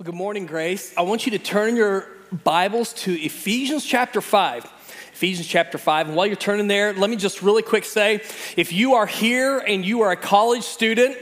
[0.00, 0.94] Well, good morning, Grace.
[0.96, 2.08] I want you to turn your
[2.42, 4.64] Bibles to Ephesians chapter 5.
[5.12, 6.06] Ephesians chapter 5.
[6.06, 8.22] And while you're turning there, let me just really quick say
[8.56, 11.18] if you are here and you are a college student,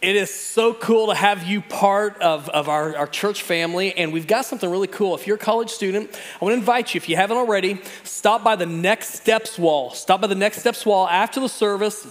[0.00, 3.92] it is so cool to have you part of, of our, our church family.
[3.96, 5.16] And we've got something really cool.
[5.16, 6.08] If you're a college student,
[6.40, 9.90] I want to invite you, if you haven't already, stop by the Next Steps wall.
[9.90, 12.06] Stop by the Next Steps wall after the service.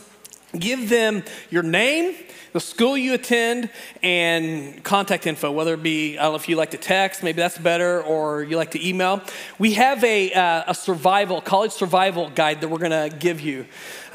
[0.53, 2.15] Give them your name
[2.57, 3.69] the school you attend,
[4.01, 7.37] and contact info, whether it be, I don't know if you like to text, maybe
[7.37, 9.21] that's better, or you like to email.
[9.59, 13.67] We have a, uh, a survival, college survival guide that we're gonna give you.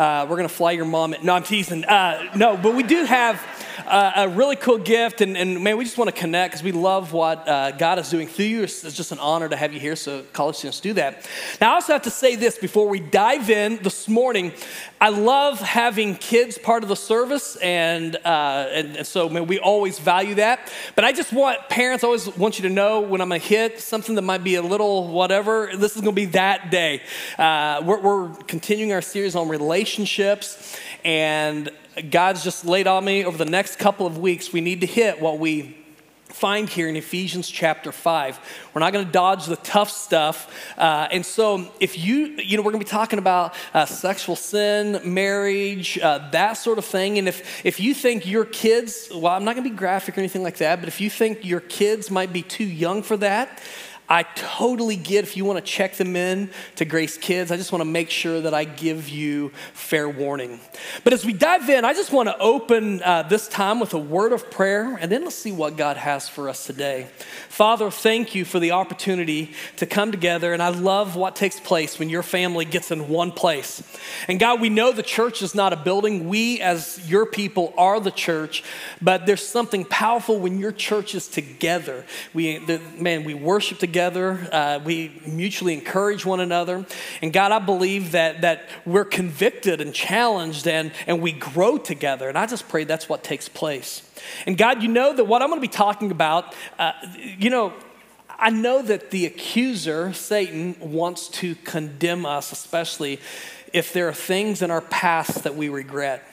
[0.03, 1.15] Uh, we're gonna fly your mom.
[1.23, 1.85] no, I'm teasing.
[1.85, 3.41] Uh, no, but we do have
[3.87, 7.13] uh, a really cool gift, and, and man, we just wanna connect because we love
[7.13, 8.63] what uh, God is doing through you.
[8.65, 11.29] It's, it's just an honor to have you here, so college students do that.
[11.61, 14.53] Now, I also have to say this before we dive in this morning.
[15.01, 19.59] I love having kids part of the service, and uh, and, and, so man, we
[19.59, 20.73] always value that.
[20.95, 24.15] But I just want parents always want you to know when I'm gonna hit something
[24.15, 25.71] that might be a little whatever.
[25.77, 27.03] This is gonna be that day.
[27.37, 29.92] Uh, we're, we're continuing our series on relationships,
[31.05, 31.71] and
[32.11, 34.53] God's just laid on me over the next couple of weeks.
[34.53, 35.77] We need to hit what we
[36.33, 38.41] find here in Ephesians chapter 5.
[38.73, 40.53] We're not going to dodge the tough stuff.
[40.79, 44.35] Uh, and so, if you, you know, we're going to be talking about uh, sexual
[44.35, 47.19] sin, marriage, uh, that sort of thing.
[47.19, 50.21] And if, if you think your kids, well, I'm not going to be graphic or
[50.21, 53.61] anything like that, but if you think your kids might be too young for that,
[54.13, 57.51] I totally get if you want to check them in to Grace Kids.
[57.51, 60.61] I just want to make sure that I give you fair warning.
[61.03, 63.99] But as we dive in, I just want to open uh, this time with a
[63.99, 67.07] word of prayer, and then let's see what God has for us today.
[67.49, 71.99] Father, thank you for the opportunity to come together, and I love what takes place
[71.99, 73.83] when your family gets in one place.
[74.29, 76.29] And God, we know the church is not a building.
[76.29, 78.63] We, as your people, are the church,
[79.01, 82.05] but there's something powerful when your church is together.
[82.35, 84.49] We, the, man, we worship together together.
[84.51, 86.85] Uh, we mutually encourage one another.
[87.21, 92.29] And God, I believe that, that we're convicted and challenged and, and we grow together.
[92.29, 94.03] And I just pray that's what takes place.
[94.45, 97.73] And God, you know that what I'm going to be talking about, uh, you know,
[98.29, 103.21] I know that the accuser, Satan, wants to condemn us, especially
[103.73, 106.27] if there are things in our past that we regret.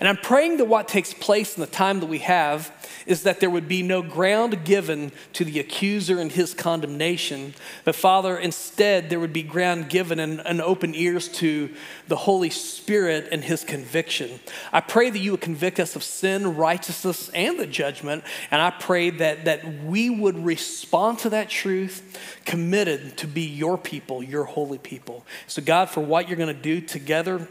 [0.00, 2.72] And I'm praying that what takes place in the time that we have
[3.08, 7.54] is that there would be no ground given to the accuser and his condemnation,
[7.84, 11.70] but Father, instead there would be ground given and, and open ears to
[12.06, 14.38] the Holy Spirit and his conviction.
[14.74, 18.70] I pray that you would convict us of sin, righteousness, and the judgment, and I
[18.70, 24.44] pray that, that we would respond to that truth, committed to be your people, your
[24.44, 25.24] holy people.
[25.46, 27.48] So, God, for what you're going to do together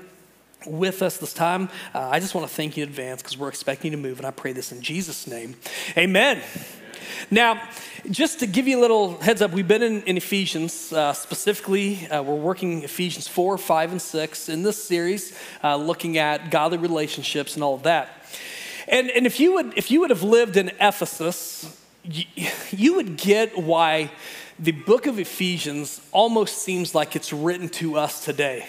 [0.67, 1.69] with us this time.
[1.94, 4.19] Uh, I just want to thank you in advance because we're expecting you to move,
[4.19, 5.55] and I pray this in Jesus' name.
[5.97, 6.41] Amen.
[7.31, 7.61] Now,
[8.09, 10.94] just to give you a little heads up, we've been in, in Ephesians.
[10.94, 16.17] Uh, specifically, uh, we're working Ephesians 4, 5, and 6 in this series, uh, looking
[16.17, 18.09] at godly relationships and all of that.
[18.88, 22.25] And, and if, you would, if you would have lived in Ephesus, you,
[22.72, 24.11] you would get why
[24.59, 28.66] the book of Ephesians almost seems like it's written to us today.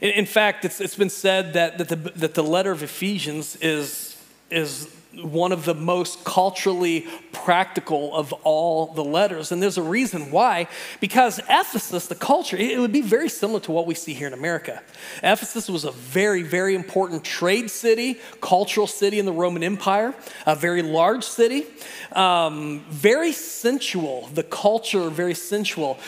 [0.00, 3.56] In, in fact, it's, it's been said that, that, the, that the letter of Ephesians
[3.56, 4.16] is,
[4.50, 4.88] is
[5.22, 9.52] one of the most culturally practical of all the letters.
[9.52, 10.66] And there's a reason why,
[11.00, 14.32] because Ephesus, the culture, it would be very similar to what we see here in
[14.32, 14.82] America.
[15.22, 20.14] Ephesus was a very, very important trade city, cultural city in the Roman Empire,
[20.46, 21.66] a very large city,
[22.12, 25.98] um, very sensual, the culture, very sensual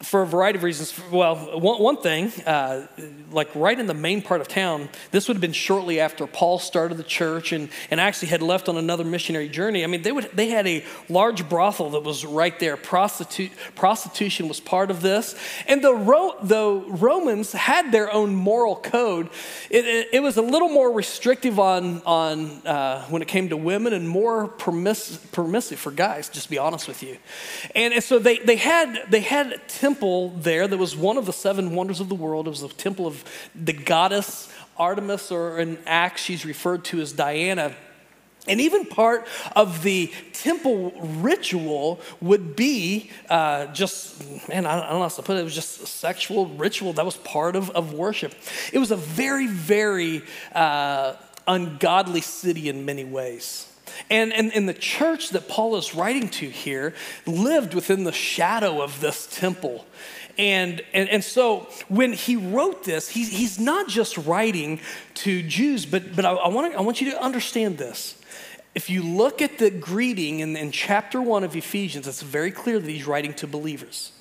[0.00, 0.98] for a variety of reasons.
[1.10, 2.86] Well, one, one thing, uh,
[3.32, 6.60] like right in the main part of town, this would have been shortly after Paul
[6.60, 9.82] started the church and, and actually had left on another missionary journey.
[9.82, 12.76] I mean, they, would, they had a large brothel that was right there.
[12.76, 15.34] Prostitu- prostitution was part of this.
[15.66, 19.30] And the, Ro- the Romans had their own moral code.
[19.68, 23.56] It, it, it was a little more restrictive on, on uh, when it came to
[23.56, 27.18] women and more permiss- permissive for guys, just be honest with you.
[27.74, 31.32] And, and so they, they had, they had temple there that was one of the
[31.32, 32.46] seven wonders of the world.
[32.46, 33.24] It was the temple of
[33.54, 37.74] the goddess Artemis, or in Acts, she's referred to as Diana.
[38.46, 39.26] And even part
[39.56, 45.36] of the temple ritual would be uh, just, man, I don't know how to put
[45.36, 46.92] it, it was just sexual ritual.
[46.92, 48.34] That was part of, of worship.
[48.72, 50.22] It was a very, very
[50.54, 51.14] uh,
[51.46, 53.66] ungodly city in many ways.
[54.10, 56.94] And, and, and the church that Paul is writing to here
[57.26, 59.86] lived within the shadow of this temple.
[60.38, 64.80] And, and, and so when he wrote this, he's, not just writing
[65.14, 68.16] to Jews, but, but I, I, want I want you to understand this.
[68.78, 72.78] if you look at the greeting in, in chapter one of Ephesians, it's very clear
[72.78, 74.12] that he's writing to believers.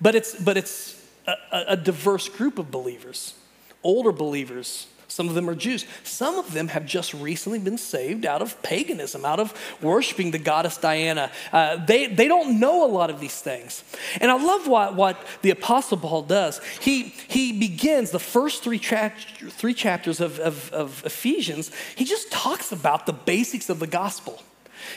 [0.00, 3.34] But it's, but it's a, a diverse group of believers,
[3.82, 5.86] older believers, some of them are Jews.
[6.02, 10.40] Some of them have just recently been saved out of paganism, out of worshiping the
[10.40, 11.30] goddess Diana.
[11.52, 13.84] Uh, they, they don't know a lot of these things.
[14.20, 16.60] And I love what, what the Apostle Paul does.
[16.80, 22.72] He, he begins the first three, three chapters of, of, of Ephesians, he just talks
[22.72, 24.42] about the basics of the gospel.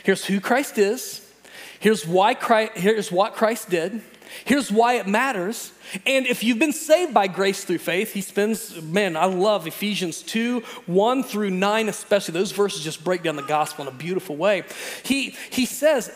[0.04, 1.32] Here's who Christ is,
[1.80, 4.02] here's, why Christ, here's what Christ did,
[4.46, 5.72] Here's why it matters.
[6.06, 10.22] And if you've been saved by grace through faith, he spends, man, I love Ephesians
[10.22, 12.34] 2, 1 through 9, especially.
[12.34, 14.64] Those verses just break down the gospel in a beautiful way.
[15.04, 16.12] He, he says,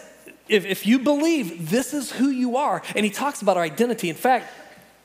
[0.47, 4.09] if, if you believe this is who you are, and he talks about our identity.
[4.09, 4.47] In fact,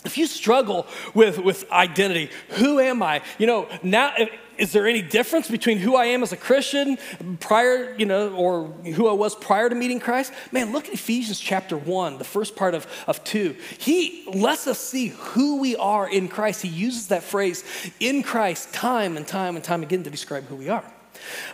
[0.05, 3.23] if you struggle with, with identity, who am I?
[3.38, 4.14] You know, now,
[4.58, 6.99] is there any difference between who I am as a Christian
[7.41, 10.32] prior, you know, or who I was prior to meeting Christ?
[10.53, 13.56] Man, look at Ephesians chapter 1, the first part of, of 2.
[13.79, 16.62] He lets us see who we are in Christ.
[16.62, 17.64] He uses that phrase
[18.00, 20.85] in Christ time and time and time again to describe who we are.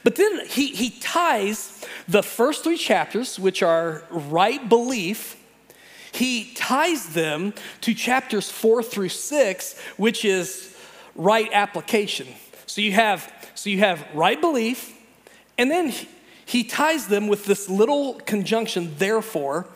[0.05, 5.37] But then he, he ties the first three chapters, which are right belief,
[6.13, 10.77] he ties them to chapters four through six, which is
[11.15, 12.29] right application.
[12.73, 14.99] So you have, so you have right belief,
[15.59, 15.93] and then
[16.47, 19.67] he ties them with this little conjunction, therefore,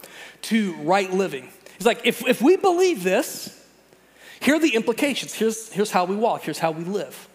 [0.43, 1.51] to right living.
[1.77, 3.63] He's like, if, if we believe this,
[4.41, 5.35] here are the implications.
[5.35, 7.29] Here's, here's how we walk, here's how we live.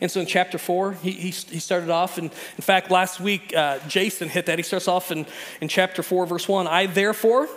[0.00, 3.54] And so in chapter four, he, he, he started off, and in fact, last week,
[3.54, 4.58] uh, Jason hit that.
[4.58, 5.26] He starts off in,
[5.60, 7.50] in chapter four, verse one I therefore,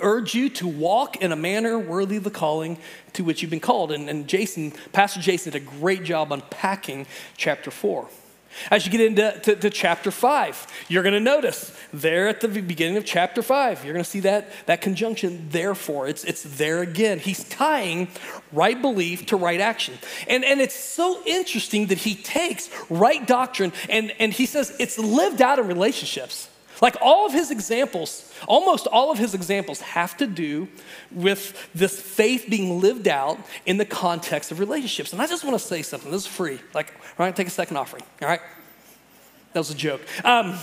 [0.00, 2.78] urge you to walk in a manner worthy of the calling
[3.14, 3.92] to which you've been called.
[3.92, 7.06] And, and Jason, Pastor Jason did a great job unpacking
[7.36, 8.08] chapter four.
[8.70, 12.48] As you get into to, to chapter five, you're going to notice there at the
[12.48, 16.08] beginning of chapter five, you're going to see that, that conjunction, therefore.
[16.08, 17.18] It's, it's there again.
[17.18, 18.08] He's tying
[18.52, 19.98] right belief to right action.
[20.26, 24.98] And, and it's so interesting that he takes right doctrine and, and he says it's
[24.98, 26.48] lived out in relationships.
[26.82, 30.68] Like all of his examples, almost all of his examples have to do
[31.10, 35.12] with this faith being lived out in the context of relationships.
[35.12, 36.10] And I just want to say something.
[36.10, 36.60] This is free.
[36.74, 38.40] Like, we're going to take a second offering, all right?
[39.52, 40.02] That was a joke.
[40.22, 40.58] Um,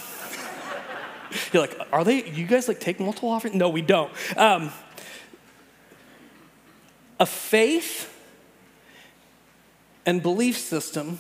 [1.51, 3.55] you're like, are they, you guys like take multiple offerings?
[3.55, 4.11] No, we don't.
[4.37, 4.71] Um,
[7.19, 8.09] a faith
[10.05, 11.19] and belief system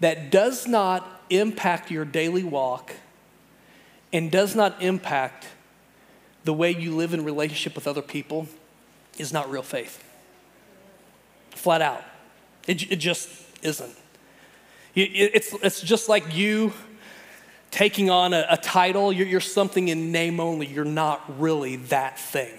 [0.00, 2.94] that does not impact your daily walk
[4.12, 5.46] and does not impact
[6.44, 8.48] the way you live in relationship with other people
[9.18, 10.02] is not real faith.
[11.50, 12.02] Flat out.
[12.66, 13.28] It, it just
[13.62, 13.94] isn't.
[14.94, 16.72] It's, it's just like you
[17.70, 22.18] taking on a, a title, you're, you're something in name only, you're not really that
[22.18, 22.52] thing.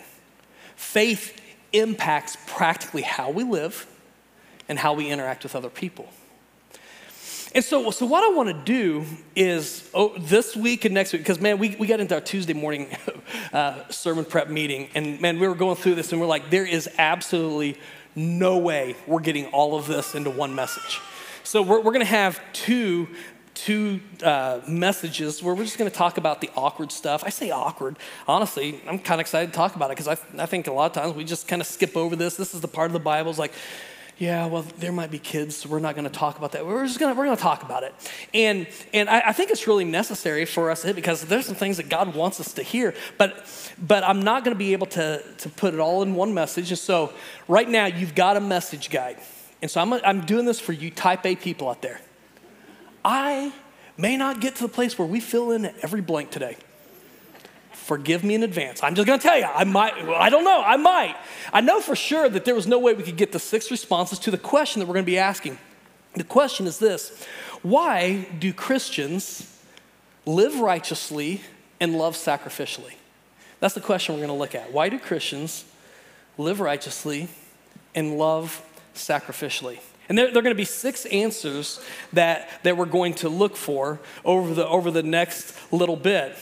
[0.76, 1.40] Faith
[1.74, 3.88] impacts practically how we live
[4.70, 6.08] and how we interact with other people.
[7.54, 9.06] And so, so what I want to do
[9.36, 12.54] is oh, this week and next week, because man, we, we got into our Tuesday
[12.54, 12.96] morning
[13.54, 16.66] uh, sermon prep meeting, and man, we were going through this, and we're like, there
[16.66, 17.78] is absolutely
[18.16, 21.02] no way we're getting all of this into one message.
[21.44, 23.08] So we're, we're going to have two
[23.54, 27.24] two uh, messages where we're just going to talk about the awkward stuff.
[27.24, 27.98] I say awkward.
[28.28, 30.86] Honestly, I'm kind of excited to talk about it because I, I think a lot
[30.86, 32.38] of times we just kind of skip over this.
[32.38, 33.30] This is the part of the Bible.
[33.30, 33.54] It's like,
[34.18, 36.66] yeah, well, there might be kids, so we're not going to talk about that.
[36.66, 37.94] We're just going to we're going to talk about it,
[38.34, 41.90] and and I, I, think it's really necessary for us because there's some things that
[41.90, 43.46] God wants us to hear, but
[43.82, 46.70] but I'm not going to be able to to put it all in one message.
[46.70, 47.14] And so
[47.48, 49.18] right now you've got a message guide,
[49.62, 52.00] and so I'm I'm doing this for you Type A people out there.
[53.04, 53.52] I
[53.98, 56.58] may not get to the place where we fill in every blank today
[57.74, 58.82] forgive me in advance.
[58.84, 61.16] I'm just going to tell you, I might, well, I don't know, I might.
[61.52, 64.20] I know for sure that there was no way we could get the six responses
[64.20, 65.58] to the question that we're going to be asking.
[66.16, 67.26] The question is this
[67.62, 69.48] Why do Christians
[70.26, 71.42] live righteously
[71.80, 72.94] and love sacrificially?
[73.60, 74.74] That's the question we're going to look at.
[74.74, 75.66] Why do Christians
[76.38, 77.28] live righteously
[77.94, 78.62] and love
[78.96, 79.80] sacrificially?
[80.10, 81.80] And there, there, are going to be six answers
[82.12, 86.36] that, that we're going to look for over the, over the next little bit.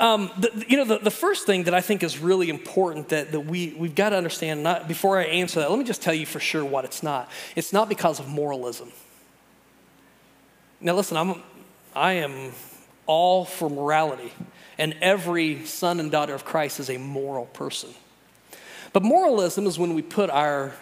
[0.00, 3.32] Um, the, you know, the, the first thing that I think is really important that,
[3.32, 6.14] that we, we've got to understand, not, before I answer that, let me just tell
[6.14, 7.30] you for sure what it's not.
[7.56, 8.90] It's not because of moralism.
[10.80, 11.42] Now, listen, I'm,
[11.94, 12.52] I am
[13.06, 14.32] all for morality,
[14.78, 17.90] and every son and daughter of Christ is a moral person.
[18.92, 20.72] But moralism is when we put our,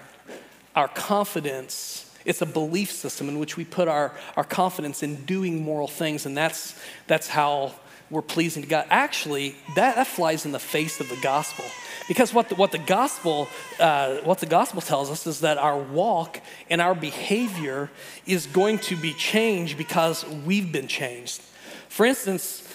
[0.74, 5.62] our confidence It's a belief system in which we put our, our confidence in doing
[5.62, 7.74] moral things, and that's, that's how
[8.10, 8.86] we're pleasing to God.
[8.90, 11.64] Actually, that, that flies in the face of the gospel.
[12.08, 13.48] Because what the, what the gospel
[13.78, 17.88] uh, what the gospel tells us is that our walk and our behavior
[18.26, 21.40] is going to be changed because we've been changed.
[21.88, 22.66] For instance,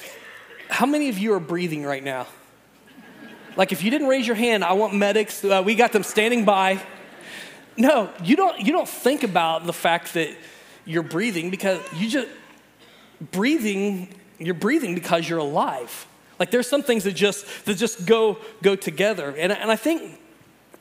[0.69, 2.27] how many of you are breathing right now?
[3.57, 5.43] Like if you didn't raise your hand, I want medics.
[5.43, 6.81] Uh, we got them standing by.
[7.77, 8.59] No, you don't.
[8.59, 10.29] You don't think about the fact that
[10.85, 12.29] you're breathing because you just
[13.31, 14.13] breathing.
[14.39, 16.07] You're breathing because you're alive.
[16.39, 19.29] Like there's some things that just that just go go together.
[19.29, 20.19] And, and I think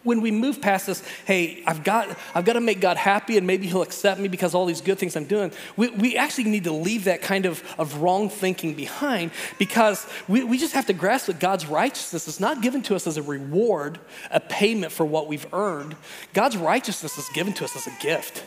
[0.05, 3.47] when we move past this, hey, I've got, I've got to make God happy and
[3.47, 6.65] maybe He'll accept me because all these good things I'm doing, we, we actually need
[6.65, 10.93] to leave that kind of, of wrong thinking behind because we, we just have to
[10.93, 13.99] grasp that God's righteousness is not given to us as a reward,
[14.31, 15.97] a payment for what we've earned.
[16.35, 18.45] God's righteousness is given to us as a gift.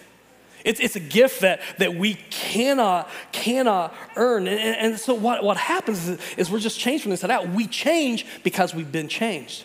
[0.68, 4.48] It's, it's a gift that, that we cannot, cannot earn.
[4.50, 7.48] And, and so what, what happens is, is we're just changed from inside out.
[7.50, 9.64] We change because we've been changed.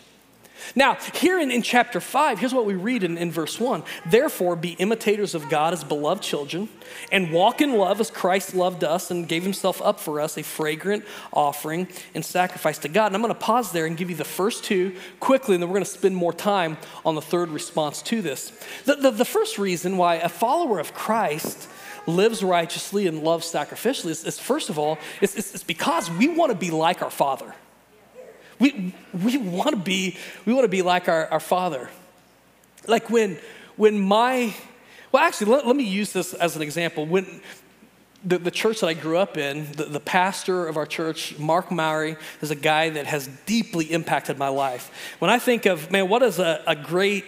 [0.75, 4.55] Now, here in, in chapter 5, here's what we read in, in verse 1 Therefore,
[4.55, 6.69] be imitators of God as beloved children,
[7.11, 10.43] and walk in love as Christ loved us and gave himself up for us, a
[10.43, 13.07] fragrant offering and sacrifice to God.
[13.07, 15.69] And I'm going to pause there and give you the first two quickly, and then
[15.69, 18.51] we're going to spend more time on the third response to this.
[18.85, 21.69] The, the, the first reason why a follower of Christ
[22.07, 26.27] lives righteously and loves sacrificially is, is first of all, it's, it's, it's because we
[26.27, 27.53] want to be like our Father.
[28.63, 30.15] We, we want to be,
[30.45, 31.89] we want to be like our, our father.
[32.87, 33.37] Like when,
[33.75, 34.55] when my,
[35.11, 37.05] well, actually, let, let me use this as an example.
[37.05, 37.41] When
[38.23, 41.71] the, the church that I grew up in, the, the pastor of our church, Mark
[41.71, 44.89] Mowry, is a guy that has deeply impacted my life.
[45.19, 47.25] When I think of, man, what does a, a great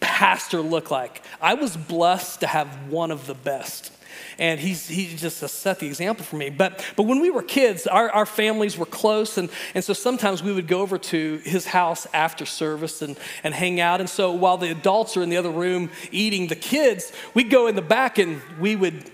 [0.00, 1.22] pastor look like?
[1.40, 3.95] I was blessed to have one of the best
[4.38, 6.50] and he's, he just set the example for me.
[6.50, 10.42] But, but when we were kids, our, our families were close, and, and so sometimes
[10.42, 14.00] we would go over to his house after service and, and hang out.
[14.00, 17.66] And so while the adults are in the other room eating, the kids, we'd go
[17.66, 19.10] in the back and we would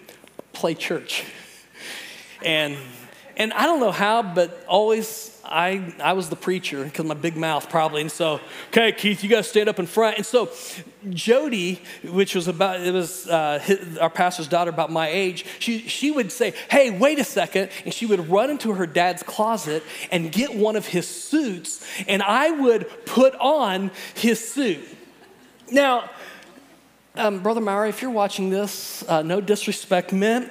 [0.52, 1.24] play church.
[2.44, 2.76] And,
[3.36, 7.36] and I don't know how, but always I, I was the preacher because my big
[7.36, 8.00] mouth probably.
[8.00, 10.16] And so, okay, Keith, you got to stand up in front.
[10.16, 10.50] And so,
[11.10, 15.80] Jody, which was about, it was uh, his, our pastor's daughter about my age, she,
[15.80, 17.68] she would say, hey, wait a second.
[17.84, 21.86] And she would run into her dad's closet and get one of his suits.
[22.08, 24.80] And I would put on his suit.
[25.70, 26.08] Now,
[27.14, 30.50] um, Brother Maury, if you're watching this, uh, no disrespect meant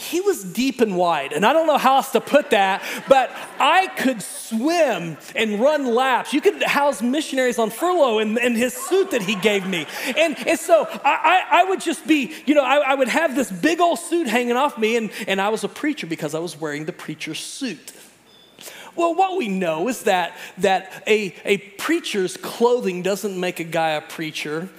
[0.00, 1.32] he was deep and wide.
[1.34, 5.94] And I don't know how else to put that, but I could swim and run
[5.94, 6.32] laps.
[6.32, 9.86] You could house missionaries on furlough in, in his suit that he gave me.
[10.16, 13.36] And, and so I, I, I would just be, you know, I, I would have
[13.36, 16.38] this big old suit hanging off me, and, and I was a preacher because I
[16.38, 17.92] was wearing the preacher's suit.
[18.96, 23.90] Well, what we know is that, that a, a preacher's clothing doesn't make a guy
[23.90, 24.70] a preacher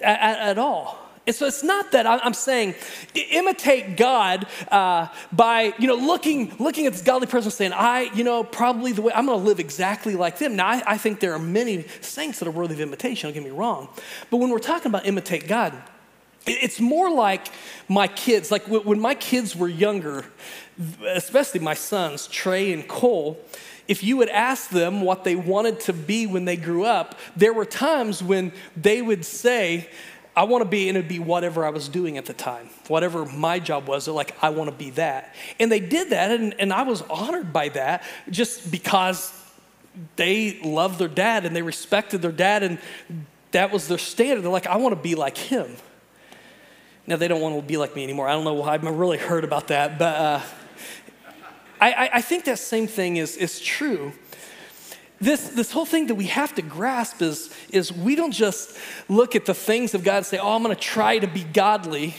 [0.00, 0.98] at, at all.
[1.26, 2.74] And so it's not that I'm saying
[3.14, 8.24] imitate God uh, by, you know, looking, looking at this godly person saying, I, you
[8.24, 10.56] know, probably the way I'm going to live exactly like them.
[10.56, 13.44] Now, I, I think there are many saints that are worthy of imitation, don't get
[13.44, 13.88] me wrong.
[14.30, 15.74] But when we're talking about imitate God,
[16.46, 17.48] it's more like
[17.86, 18.50] my kids.
[18.50, 20.24] Like when my kids were younger,
[21.06, 23.38] especially my sons, Trey and Cole,
[23.88, 27.52] if you would ask them what they wanted to be when they grew up, there
[27.52, 29.88] were times when they would say,
[30.40, 33.26] I want to be, and it'd be whatever I was doing at the time, whatever
[33.26, 34.06] my job was.
[34.06, 35.34] They're like, I want to be that.
[35.58, 39.38] And they did that, and, and I was honored by that just because
[40.16, 42.78] they loved their dad and they respected their dad, and
[43.50, 44.40] that was their standard.
[44.40, 45.76] They're like, I want to be like him.
[47.06, 48.26] Now, they don't want to be like me anymore.
[48.26, 48.72] I don't know why.
[48.72, 50.40] I've really heard about that, but uh,
[51.82, 54.14] I, I think that same thing is, is true
[55.20, 58.76] this, this whole thing that we have to grasp is, is we don't just
[59.08, 61.44] look at the things of God and say, oh, I'm going to try to be
[61.44, 62.14] godly.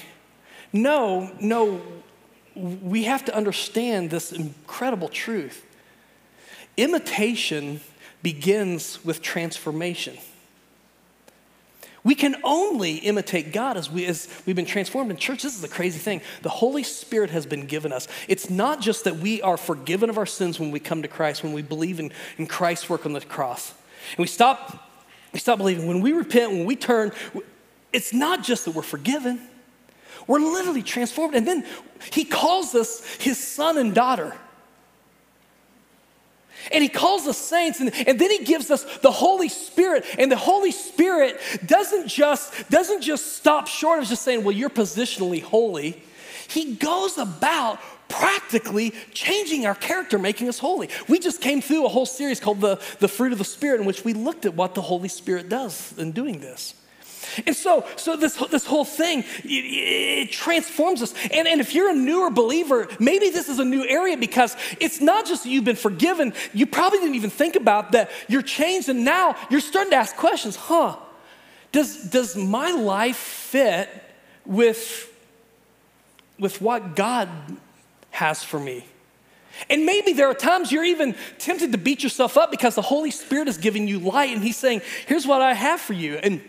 [0.71, 1.81] No, no,
[2.55, 5.65] we have to understand this incredible truth.
[6.77, 7.81] Imitation
[8.21, 10.17] begins with transformation.
[12.03, 15.43] We can only imitate God as, we, as we've been transformed in church.
[15.43, 16.21] This is the crazy thing.
[16.41, 18.07] The Holy Spirit has been given us.
[18.27, 21.43] It's not just that we are forgiven of our sins when we come to Christ,
[21.43, 23.73] when we believe in, in Christ's work on the cross.
[24.11, 24.89] And we stop,
[25.31, 25.87] we stop believing.
[25.87, 27.11] When we repent, when we turn,
[27.93, 29.39] it's not just that we're forgiven.
[30.25, 31.35] We're literally transformed.
[31.35, 31.65] And then
[32.11, 34.35] he calls us his son and daughter.
[36.71, 40.05] And he calls us saints, and, and then he gives us the Holy Spirit.
[40.17, 44.69] And the Holy Spirit doesn't just, doesn't just stop short of just saying, well, you're
[44.69, 46.01] positionally holy.
[46.47, 50.89] He goes about practically changing our character, making us holy.
[51.07, 53.87] We just came through a whole series called the, the Fruit of the Spirit, in
[53.87, 56.75] which we looked at what the Holy Spirit does in doing this.
[57.45, 61.13] And so, so this, this whole thing, it, it, transforms us.
[61.31, 65.01] And, and if you're a newer believer, maybe this is a new area because it's
[65.01, 69.05] not just you've been forgiven, you probably didn't even think about that you're changed, and
[69.05, 70.97] now you're starting to ask questions huh?
[71.71, 73.89] Does, does my life fit
[74.45, 75.11] with,
[76.39, 77.29] with what God
[78.11, 78.85] has for me.
[79.69, 83.11] And maybe there are times you're even tempted to beat yourself up because the Holy
[83.11, 86.15] Spirit is giving you light and He's saying, Here's what I have for you.
[86.15, 86.41] And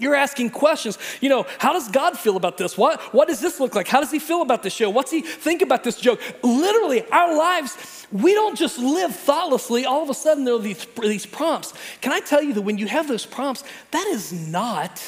[0.00, 0.98] you're asking questions.
[1.20, 2.78] You know, how does God feel about this?
[2.78, 3.86] What, what does this look like?
[3.86, 4.88] How does He feel about this show?
[4.88, 6.20] What's He think about this joke?
[6.42, 9.84] Literally, our lives, we don't just live thoughtlessly.
[9.84, 11.74] All of a sudden, there are these, these prompts.
[12.00, 15.02] Can I tell you that when you have those prompts, that is not,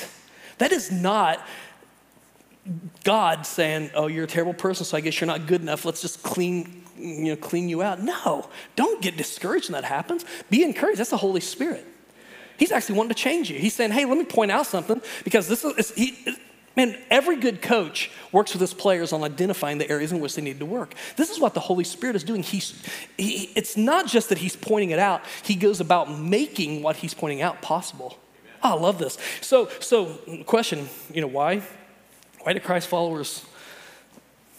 [0.58, 1.40] that is not
[3.04, 5.84] God saying, "Oh, you're a terrible person, so I guess you're not good enough.
[5.84, 10.24] Let's just clean, you know, clean you out." No, don't get discouraged when that happens.
[10.48, 10.98] Be encouraged.
[10.98, 11.86] That's the Holy Spirit.
[12.58, 13.58] He's actually wanting to change you.
[13.58, 16.36] He's saying, "Hey, let me point out something because this is he."
[16.76, 20.42] Man, every good coach works with his players on identifying the areas in which they
[20.42, 20.94] need to work.
[21.16, 22.42] This is what the Holy Spirit is doing.
[22.42, 22.82] He's,
[23.16, 27.14] he, it's not just that he's pointing it out, he goes about making what he's
[27.14, 28.18] pointing out possible.
[28.60, 29.18] Oh, I love this.
[29.40, 31.62] So, so question, you know, why?
[32.42, 33.44] Why do Christ followers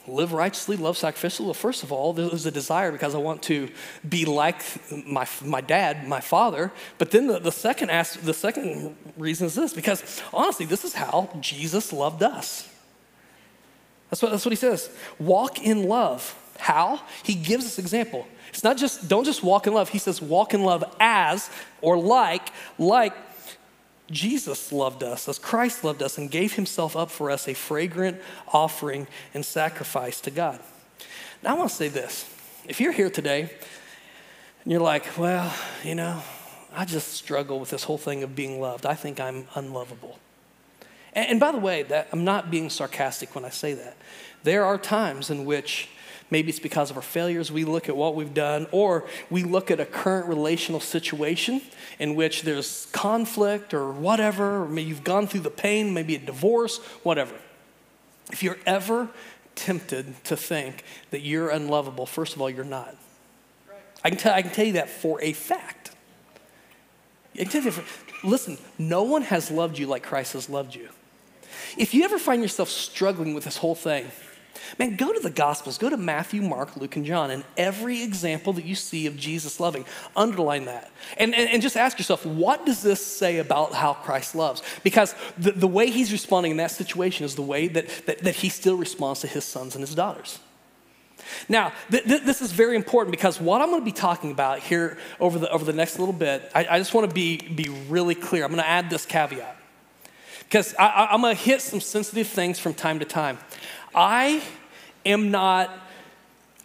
[0.08, 1.46] live righteously, love sacrificially?
[1.46, 3.70] Well, first of all, there's a desire because I want to
[4.08, 4.62] be like
[5.06, 6.72] my, my dad, my father.
[6.98, 10.94] But then the, the, second ask, the second reason is this because honestly, this is
[10.94, 12.70] how Jesus loved us.
[14.10, 14.90] That's what, that's what he says.
[15.20, 16.36] Walk in love.
[16.58, 17.02] How?
[17.24, 18.28] He gives us example.
[18.50, 19.90] It's not just, don't just walk in love.
[19.90, 21.50] He says, walk in love as
[21.82, 23.14] or like, like
[24.12, 28.22] Jesus loved us as Christ loved us and gave himself up for us, a fragrant
[28.54, 30.60] offering and sacrifice to God.
[31.44, 32.30] Now, I want to say this.
[32.68, 36.22] If you're here today and you're like, well, you know,
[36.74, 40.20] I just struggle with this whole thing of being loved, I think I'm unlovable.
[41.14, 43.98] And, and by the way, that, I'm not being sarcastic when I say that.
[44.44, 45.90] There are times in which
[46.32, 47.52] Maybe it's because of our failures.
[47.52, 51.62] We look at what we've done, or we look at a current relational situation
[52.00, 56.20] in which there's conflict or whatever, or maybe you've gone through the pain, maybe a
[56.20, 57.36] divorce, whatever.
[58.32, 59.10] If you're ever
[59.54, 62.96] tempted to think that you're unlovable, first of all, you're not.
[64.04, 65.92] I can, tell, I can tell you that for a fact.
[67.36, 67.84] For,
[68.28, 70.90] listen, no one has loved you like Christ has loved you.
[71.78, 74.06] If you ever find yourself struggling with this whole thing,
[74.80, 78.54] Man, go to the Gospels, go to Matthew, Mark, Luke, and John, and every example
[78.54, 80.92] that you see of Jesus loving, underline that.
[81.18, 84.62] And, and, and just ask yourself, what does this say about how Christ loves?
[84.84, 88.36] Because the, the way he's responding in that situation is the way that, that, that
[88.36, 90.40] he still responds to his sons and his daughters.
[91.50, 94.60] Now, th- th- this is very important because what I'm going to be talking about
[94.60, 97.70] here over the, over the next little bit, I, I just want to be, be
[97.90, 98.44] really clear.
[98.44, 99.58] I'm going to add this caveat
[100.44, 103.40] because I, I'm going to hit some sensitive things from time to time.
[103.96, 104.44] I
[105.06, 105.72] am not,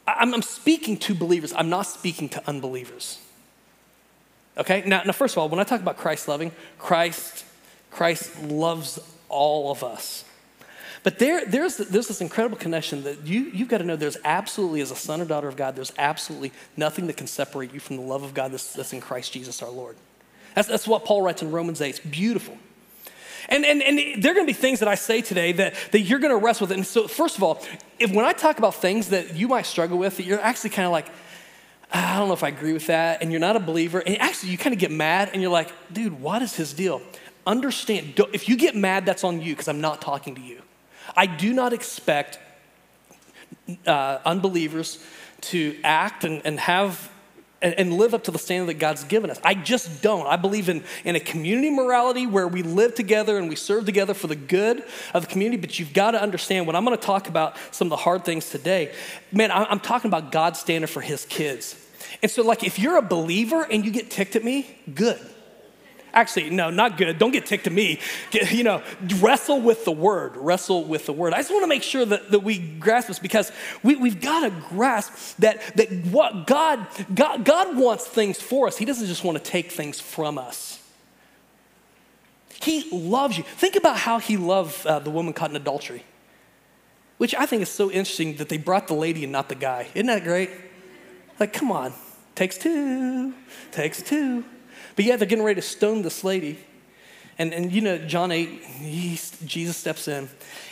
[0.07, 3.19] I'm, I'm speaking to believers, I'm not speaking to unbelievers.
[4.59, 4.83] Okay?
[4.85, 7.45] Now, now, first of all, when I talk about Christ loving, Christ,
[7.91, 10.25] Christ loves all of us.
[11.03, 14.83] But there, there's, there's this incredible connection that you, you've got to know there's absolutely,
[14.83, 17.97] as a son or daughter of God, there's absolutely nothing that can separate you from
[17.97, 19.97] the love of God that's, that's in Christ Jesus our Lord.
[20.55, 21.89] That's, that's what Paul writes in Romans 8.
[21.89, 22.59] It's beautiful.
[23.51, 26.01] And, and, and there are going to be things that I say today that, that
[26.01, 26.77] you're going to wrestle with.
[26.77, 27.63] And so, first of all,
[27.99, 30.87] if when I talk about things that you might struggle with, that you're actually kind
[30.87, 31.07] of like,
[31.93, 34.51] I don't know if I agree with that, and you're not a believer, and actually
[34.53, 37.03] you kind of get mad and you're like, dude, what is his deal?
[37.47, 40.63] Understand, if you get mad, that's on you because I'm not talking to you.
[41.17, 42.39] I do not expect
[43.87, 45.05] uh, unbelievers
[45.41, 47.11] to act and, and have
[47.63, 49.39] and, and live up to the standard that God's given us.
[49.45, 50.27] I just don't.
[50.27, 54.15] I believe in, in a community morality where we live together and we serve together
[54.15, 54.83] for the good
[55.15, 55.61] of the community.
[55.61, 58.25] But you've got to understand when I'm going to talk about some of the hard
[58.25, 58.93] things today,
[59.33, 61.77] man, I'm talking about God's standard for his kids.
[62.23, 65.19] And so, like, if you're a believer and you get ticked at me, good.
[66.13, 67.19] Actually, no, not good.
[67.19, 68.01] Don't get ticked to me.
[68.31, 68.83] Get, you know,
[69.17, 70.37] wrestle with the word.
[70.37, 71.33] Wrestle with the word.
[71.33, 74.41] I just want to make sure that, that we grasp this because we, we've got
[74.41, 78.77] to grasp that, that what God, God, God wants things for us.
[78.77, 80.83] He doesn't just want to take things from us.
[82.61, 83.45] He loves you.
[83.45, 86.05] Think about how he loved uh, the woman caught in adultery,
[87.19, 89.89] which I think is so interesting that they brought the lady and not the guy.
[89.95, 90.51] Isn't that great?
[91.39, 91.93] Like, come on.
[92.35, 93.35] Takes two,
[93.71, 94.45] takes two.
[94.97, 96.59] But yeah, they're getting ready to stone this lady.
[97.39, 100.29] And, and you know, John 8, he, Jesus steps in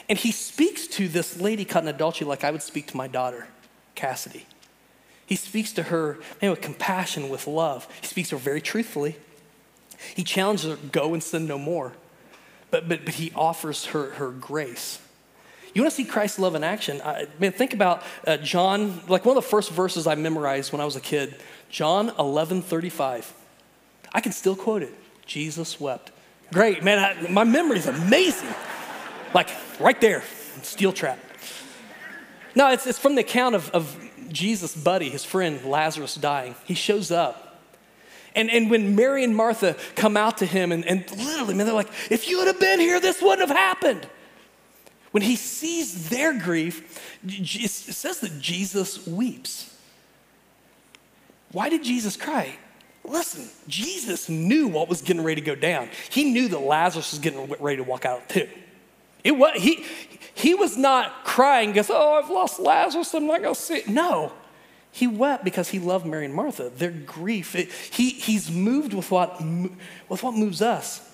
[0.09, 3.09] and he speaks to this lady caught in adultery like I would speak to my
[3.09, 3.49] daughter,
[3.95, 4.47] Cassidy.
[5.27, 7.87] He speaks to her man, with compassion, with love.
[8.01, 9.17] He speaks to her very truthfully.
[10.15, 11.93] He challenges her, go and sin no more.
[12.71, 15.01] But, but, but he offers her, her grace.
[15.75, 17.01] You want to see Christ's love in action?
[17.03, 20.81] I, man, think about uh, John, like one of the first verses I memorized when
[20.81, 21.37] I was a kid,
[21.71, 23.33] John 11 35.
[24.13, 24.95] I can still quote it.
[25.27, 26.11] Jesus wept.
[26.53, 26.99] Great, man.
[26.99, 28.49] I, my memory is amazing.
[29.35, 30.23] Like right there,
[30.63, 31.19] steel trap.
[32.55, 33.97] No, it's, it's from the account of, of
[34.31, 36.55] Jesus' buddy, his friend Lazarus dying.
[36.65, 37.61] He shows up.
[38.35, 41.75] And, and when Mary and Martha come out to him, and, and literally, man, they're
[41.75, 44.07] like, if you would have been here, this wouldn't have happened.
[45.11, 49.75] When he sees their grief, it says that Jesus weeps.
[51.53, 52.57] Why did Jesus cry?
[53.09, 55.89] Listen, Jesus knew what was getting ready to go down.
[56.11, 58.49] He knew that Lazarus was getting ready to walk out too.
[59.25, 59.85] It was, he,
[60.35, 63.89] he was not crying because, oh, I've lost Lazarus, I'm not going to see it.
[63.89, 64.33] No,
[64.93, 66.71] he wept because he loved Mary and Martha.
[66.71, 69.41] Their grief, it, he, he's moved with what,
[70.09, 71.05] with what moves us.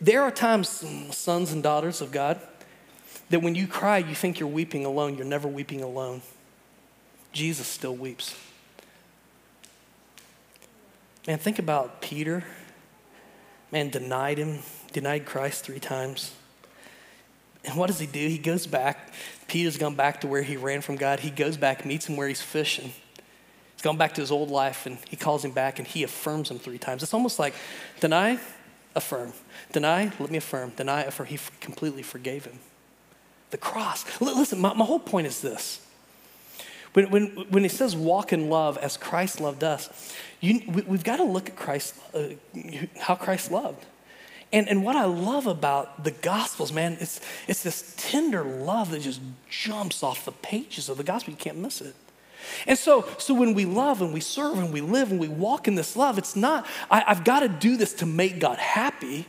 [0.00, 0.68] There are times,
[1.16, 2.40] sons and daughters of God,
[3.30, 5.16] that when you cry, you think you're weeping alone.
[5.16, 6.22] You're never weeping alone.
[7.32, 8.34] Jesus still weeps.
[11.28, 12.42] Man, think about Peter.
[13.70, 14.60] Man, denied him,
[14.94, 16.34] denied Christ three times.
[17.66, 18.18] And what does he do?
[18.18, 19.12] He goes back.
[19.46, 21.20] Peter's gone back to where he ran from God.
[21.20, 22.94] He goes back, meets him where he's fishing.
[23.74, 26.50] He's gone back to his old life and he calls him back and he affirms
[26.50, 27.02] him three times.
[27.02, 27.52] It's almost like
[28.00, 28.38] deny,
[28.94, 29.34] affirm.
[29.72, 30.72] Deny, let me affirm.
[30.76, 31.26] Deny, affirm.
[31.26, 32.58] He completely forgave him.
[33.50, 34.06] The cross.
[34.18, 35.86] Listen, my, my whole point is this.
[36.98, 41.04] When, when, when he says walk in love as Christ loved us, you, we, have
[41.04, 42.30] got to look at Christ, uh,
[42.98, 43.86] how Christ loved.
[44.52, 49.02] And, and what I love about the Gospels, man, it's, it's this tender love that
[49.02, 51.30] just jumps off the pages of the Gospel.
[51.30, 51.94] You can't miss it.
[52.66, 55.68] And so, so when we love and we serve and we live and we walk
[55.68, 59.26] in this love, it's not, I, have got to do this to make God happy.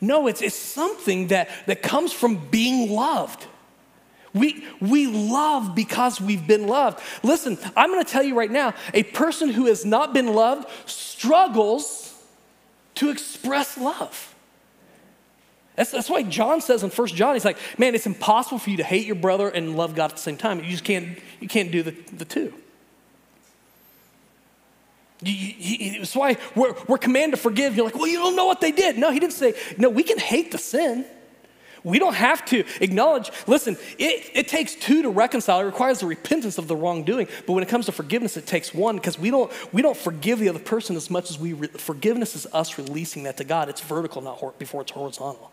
[0.00, 3.48] No, it's, it's something that, that comes from being loved.
[4.38, 7.00] We, we love because we've been loved.
[7.22, 10.68] Listen, I'm going to tell you right now a person who has not been loved
[10.88, 12.14] struggles
[12.96, 14.34] to express love.
[15.76, 18.78] That's, that's why John says in 1 John, he's like, man, it's impossible for you
[18.78, 20.58] to hate your brother and love God at the same time.
[20.58, 22.52] You just can't, you can't do the, the two.
[25.20, 27.76] That's why we're, we're commanded to forgive.
[27.76, 28.98] You're like, well, you don't know what they did.
[28.98, 31.04] No, he didn't say, no, we can hate the sin.
[31.84, 35.60] We don't have to acknowledge, listen, it, it takes two to reconcile.
[35.60, 37.28] It requires the repentance of the wrongdoing.
[37.46, 40.38] But when it comes to forgiveness, it takes one because we don't, we don't forgive
[40.38, 43.68] the other person as much as we, re- forgiveness is us releasing that to God.
[43.68, 45.52] It's vertical, not before it's horizontal.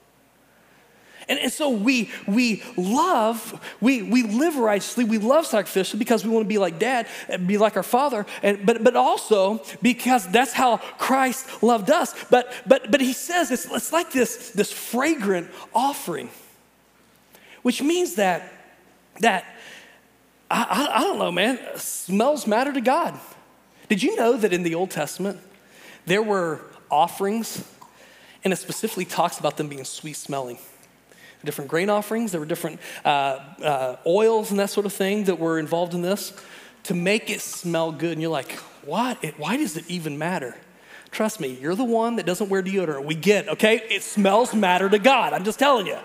[1.28, 6.30] And, and so we, we love, we, we live righteously, we love sacrificially because we
[6.30, 10.28] want to be like dad, and be like our father, and, but, but also because
[10.28, 12.14] that's how Christ loved us.
[12.30, 16.30] But, but, but he says it's, it's like this, this fragrant offering,
[17.64, 18.52] which means that,
[19.22, 19.46] that
[20.50, 23.20] I, I, I don't know, man, smells matter to God.
[23.90, 25.40] Did you know that in the Old Testament,
[26.06, 26.62] there were
[26.92, 27.68] offerings,
[28.44, 30.60] and it specifically talks about them being sweet smelling?
[31.46, 35.40] Different grain offerings, there were different uh, uh, oils and that sort of thing that
[35.40, 36.34] were involved in this
[36.84, 38.14] to make it smell good.
[38.14, 38.52] And you're like,
[38.84, 39.24] what?
[39.24, 40.56] It, why does it even matter?
[41.12, 43.06] Trust me, you're the one that doesn't wear deodorant.
[43.06, 43.82] We get, okay?
[43.90, 45.34] It smells matter to God.
[45.34, 45.98] I'm just telling you.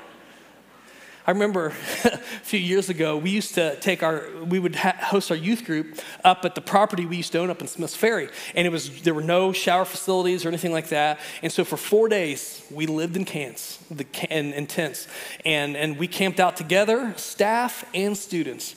[1.30, 1.66] I remember
[2.04, 5.64] a few years ago, we used to take our, we would ha- host our youth
[5.64, 8.28] group up at the property we used to own up in Smiths Ferry.
[8.56, 11.20] And it was, there were no shower facilities or anything like that.
[11.40, 15.06] And so for four days, we lived in camps, the, in tents.
[15.44, 18.74] And, and we camped out together, staff and students.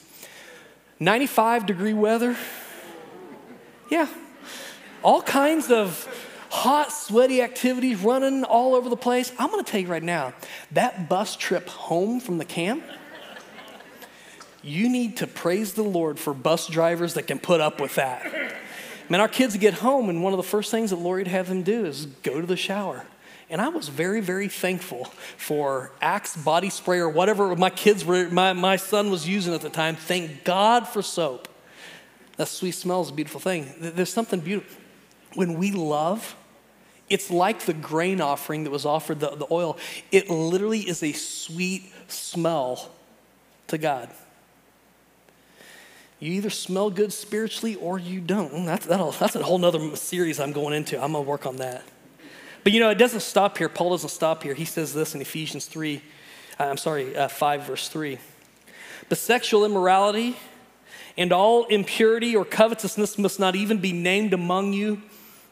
[1.00, 2.36] 95 degree weather.
[3.90, 4.06] Yeah.
[5.02, 6.08] All kinds of
[6.54, 9.32] hot, sweaty activities running all over the place.
[9.38, 10.32] I'm gonna tell you right now,
[10.70, 12.84] that bus trip home from the camp,
[14.62, 18.54] you need to praise the Lord for bus drivers that can put up with that.
[19.08, 21.48] Man, our kids get home, and one of the first things that Lori would have
[21.48, 23.04] them do is go to the shower.
[23.50, 25.04] And I was very, very thankful
[25.36, 29.60] for Axe body spray or whatever my kids were, my, my son was using at
[29.60, 29.96] the time.
[29.96, 31.48] Thank God for soap.
[32.36, 33.74] That sweet smell is a beautiful thing.
[33.78, 34.80] There's something beautiful.
[35.34, 36.36] When we love,
[37.08, 39.76] it's like the grain offering that was offered, the, the oil.
[40.10, 42.90] It literally is a sweet smell
[43.68, 44.10] to God.
[46.20, 48.64] You either smell good spiritually or you don't.
[48.64, 50.96] That's, that's a whole nother series I'm going into.
[50.96, 51.84] I'm going to work on that.
[52.62, 53.68] But you know, it doesn't stop here.
[53.68, 54.54] Paul doesn't stop here.
[54.54, 56.02] He says this in Ephesians 3,
[56.58, 58.18] uh, I'm sorry, uh, 5, verse 3.
[59.10, 60.36] But sexual immorality
[61.18, 65.02] and all impurity or covetousness must not even be named among you.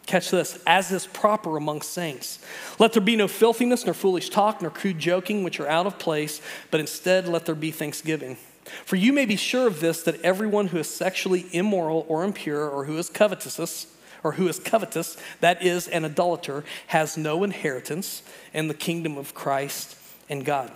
[0.06, 2.38] Catch this, as is proper among saints.
[2.78, 5.98] Let there be no filthiness, nor foolish talk, nor crude joking, which are out of
[5.98, 8.36] place, but instead let there be thanksgiving.
[8.84, 12.68] For you may be sure of this that everyone who is sexually immoral or impure,
[12.68, 13.86] or who is covetous,
[14.24, 19.34] or who is covetous, that is an idolater, has no inheritance in the kingdom of
[19.34, 19.96] Christ
[20.28, 20.72] and God.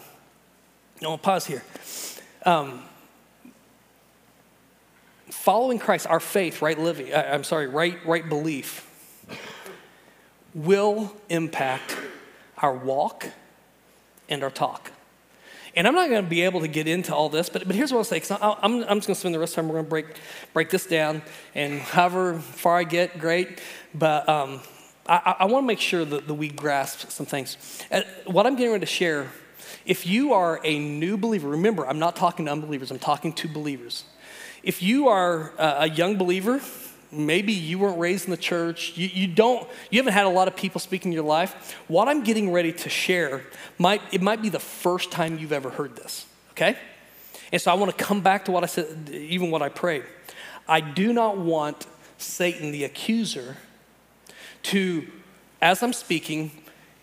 [1.00, 1.62] Now, I'll pause here.
[2.44, 2.82] Um,
[5.30, 8.85] following Christ, our faith, right living, uh, I'm sorry, right, right belief,
[10.56, 11.98] will impact
[12.56, 13.28] our walk
[14.28, 14.90] and our talk.
[15.76, 17.92] And I'm not going to be able to get into all this, but, but here's
[17.92, 18.18] what I'll say.
[18.20, 19.90] Cause I'm, I'm just going to spend the rest of the time, we're going to
[19.90, 20.06] break,
[20.54, 21.20] break this down.
[21.54, 23.60] And however far I get, great.
[23.94, 24.60] But um,
[25.06, 27.58] I, I want to make sure that, that we grasp some things.
[28.24, 29.28] What I'm getting ready to share,
[29.84, 33.48] if you are a new believer, remember, I'm not talking to unbelievers, I'm talking to
[33.48, 34.04] believers.
[34.62, 36.62] If you are a young believer,
[37.12, 40.48] maybe you weren't raised in the church, you, you don't, you haven't had a lot
[40.48, 43.42] of people speak in your life, what I'm getting ready to share
[43.78, 46.76] might, it might be the first time you've ever heard this, okay?
[47.52, 50.04] And so I want to come back to what I said, even what I prayed.
[50.68, 51.86] I do not want
[52.18, 53.56] Satan, the accuser,
[54.64, 55.06] to,
[55.62, 56.50] as I'm speaking,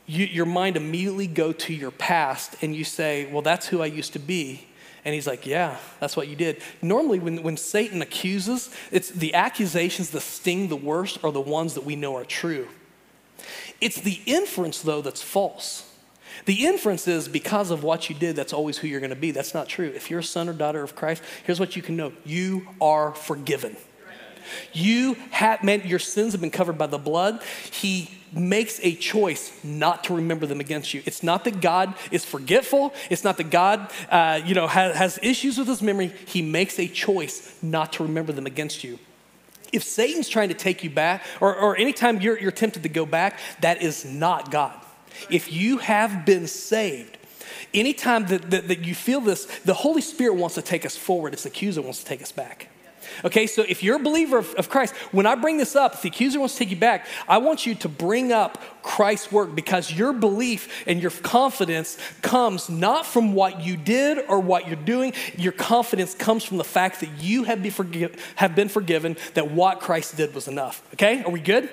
[0.06, 3.86] you, your mind immediately go to your past and you say, well, that's who I
[3.86, 4.68] used to be.
[5.06, 6.62] And he's like, Yeah, that's what you did.
[6.82, 11.74] Normally, when, when Satan accuses, it's the accusations that sting the worst are the ones
[11.74, 12.68] that we know are true.
[13.82, 15.90] It's the inference, though, that's false.
[16.46, 19.32] The inference is because of what you did, that's always who you're going to be.
[19.32, 19.88] That's not true.
[19.88, 23.14] If you're a son or daughter of Christ, here's what you can know you are
[23.14, 23.78] forgiven.
[24.74, 27.42] You have, man, your sins have been covered by the blood.
[27.72, 31.02] He makes a choice not to remember them against you.
[31.06, 32.94] It's not that God is forgetful.
[33.10, 36.14] It's not that God, uh, you know, has, has issues with his memory.
[36.26, 39.00] He makes a choice not to remember them against you.
[39.72, 43.06] If Satan's trying to take you back, or, or anytime you're, you're tempted to go
[43.06, 44.80] back, that is not God.
[45.30, 47.18] If you have been saved,
[47.74, 51.34] anytime that, that, that you feel this, the Holy Spirit wants to take us forward.
[51.34, 52.70] It's accuser wants to take us back.
[53.26, 56.02] Okay, so if you're a believer of, of, Christ, when I bring this up, if
[56.02, 59.56] the accuser wants to take you back, I want you to bring up Christ's work
[59.56, 64.76] because your belief and your confidence comes not from what you did or what you're
[64.76, 65.14] doing.
[65.38, 69.52] Your confidence comes from the fact that you have, be forgive, have been forgiven, that
[69.52, 70.82] what Christ did was enough.
[70.94, 71.70] Okay, are we good?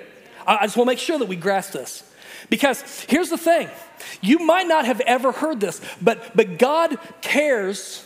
[0.47, 2.03] I, I just want to make sure that we grasp this.
[2.49, 3.69] Because here's the thing
[4.21, 8.05] you might not have ever heard this, but, but God cares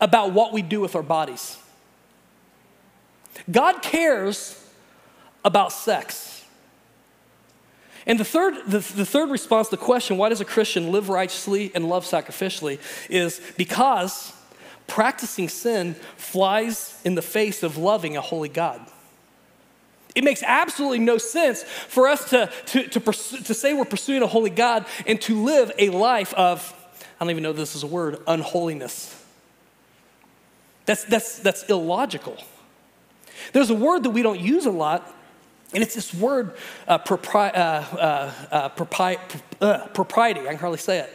[0.00, 1.56] about what we do with our bodies.
[3.50, 4.64] God cares
[5.44, 6.44] about sex.
[8.06, 11.08] And the third, the, the third response to the question, why does a Christian live
[11.08, 12.78] righteously and love sacrificially,
[13.10, 14.32] is because
[14.86, 18.80] practicing sin flies in the face of loving a holy God.
[20.14, 24.22] It makes absolutely no sense for us to, to, to, pursue, to say we're pursuing
[24.22, 26.74] a holy God and to live a life of,
[27.20, 29.14] I don't even know this is a word, unholiness.
[30.86, 32.38] That's, that's, that's illogical.
[33.52, 35.14] There's a word that we don't use a lot,
[35.74, 36.54] and it's this word
[36.86, 40.40] uh, propri- uh, uh, uh propri- uh, propriety.
[40.40, 41.12] I can hardly say it.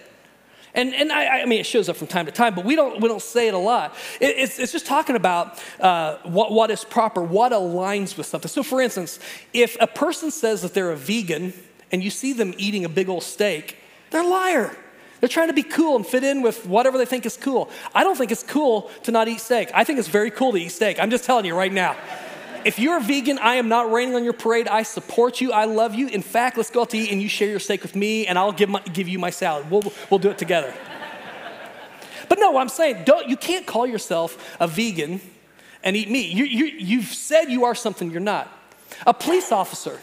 [0.75, 2.99] And, and I, I, mean, it shows up from time to time, but we don't,
[2.99, 3.93] we don't say it a lot.
[4.19, 8.49] It, it's, it's just talking about uh, what, what is proper, what aligns with something.
[8.49, 9.19] So, for instance,
[9.53, 11.53] if a person says that they're a vegan
[11.91, 13.77] and you see them eating a big old steak,
[14.09, 14.75] they're a liar.
[15.23, 17.69] They're trying to be cool and fit in with whatever they think is cool.
[17.95, 19.69] I don't think it's cool to not eat steak.
[19.73, 20.99] I think it's very cool to eat steak.
[20.99, 21.95] I'm just telling you right now.
[22.65, 24.67] If you're a vegan, I am not raining on your parade.
[24.67, 25.53] I support you.
[25.53, 26.09] I love you.
[26.09, 28.37] In fact, let's go out to eat and you share your steak with me and
[28.37, 29.71] I'll give, my, give you my salad.
[29.71, 30.73] We'll, we'll do it together.
[32.27, 35.21] But no, I'm saying don't, you can't call yourself a vegan
[35.85, 36.33] and eat meat.
[36.33, 38.51] You, you, you've said you are something you're not.
[39.07, 40.01] A police officer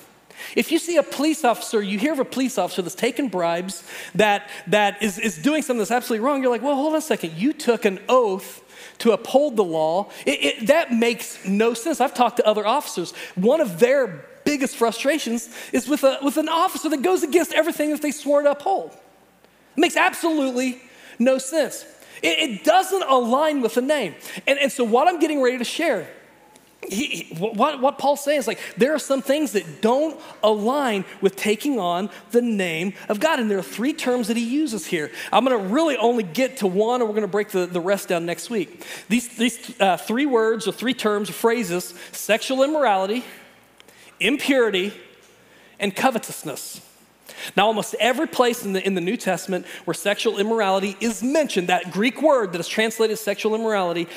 [0.57, 3.85] if you see a police officer, you hear of a police officer that's taking bribes,
[4.15, 7.03] that, that is, is doing something that's absolutely wrong, you're like, well, hold on a
[7.03, 7.35] second.
[7.35, 8.63] You took an oath
[8.99, 10.11] to uphold the law.
[10.27, 12.01] It, it, that makes no sense.
[12.01, 13.13] I've talked to other officers.
[13.35, 17.91] One of their biggest frustrations is with, a, with an officer that goes against everything
[17.91, 18.91] that they swore to uphold.
[19.77, 20.81] It makes absolutely
[21.19, 21.85] no sense.
[22.23, 24.15] It, it doesn't align with the name.
[24.47, 26.09] And, and so, what I'm getting ready to share
[26.89, 31.37] he, what, what Paul's saying is like there are some things that don't align with
[31.37, 33.39] taking on the name of God.
[33.39, 35.11] And there are three terms that he uses here.
[35.31, 37.81] I'm going to really only get to one, or we're going to break the, the
[37.81, 38.85] rest down next week.
[39.09, 43.25] These, these uh, three words or three terms or phrases sexual immorality,
[44.19, 44.93] impurity,
[45.79, 46.87] and covetousness.
[47.57, 51.69] Now, almost every place in the, in the New Testament where sexual immorality is mentioned,
[51.69, 54.09] that Greek word that is translated sexual immorality,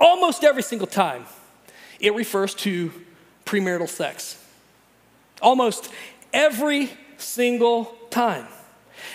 [0.00, 1.24] almost every single time
[2.00, 2.92] it refers to
[3.44, 4.42] premarital sex.
[5.42, 5.90] Almost
[6.32, 8.46] every single time.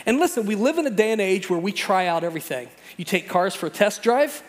[0.06, 2.70] And listen, we live in a day and age where we try out everything.
[2.98, 4.44] You take cars for a test drive,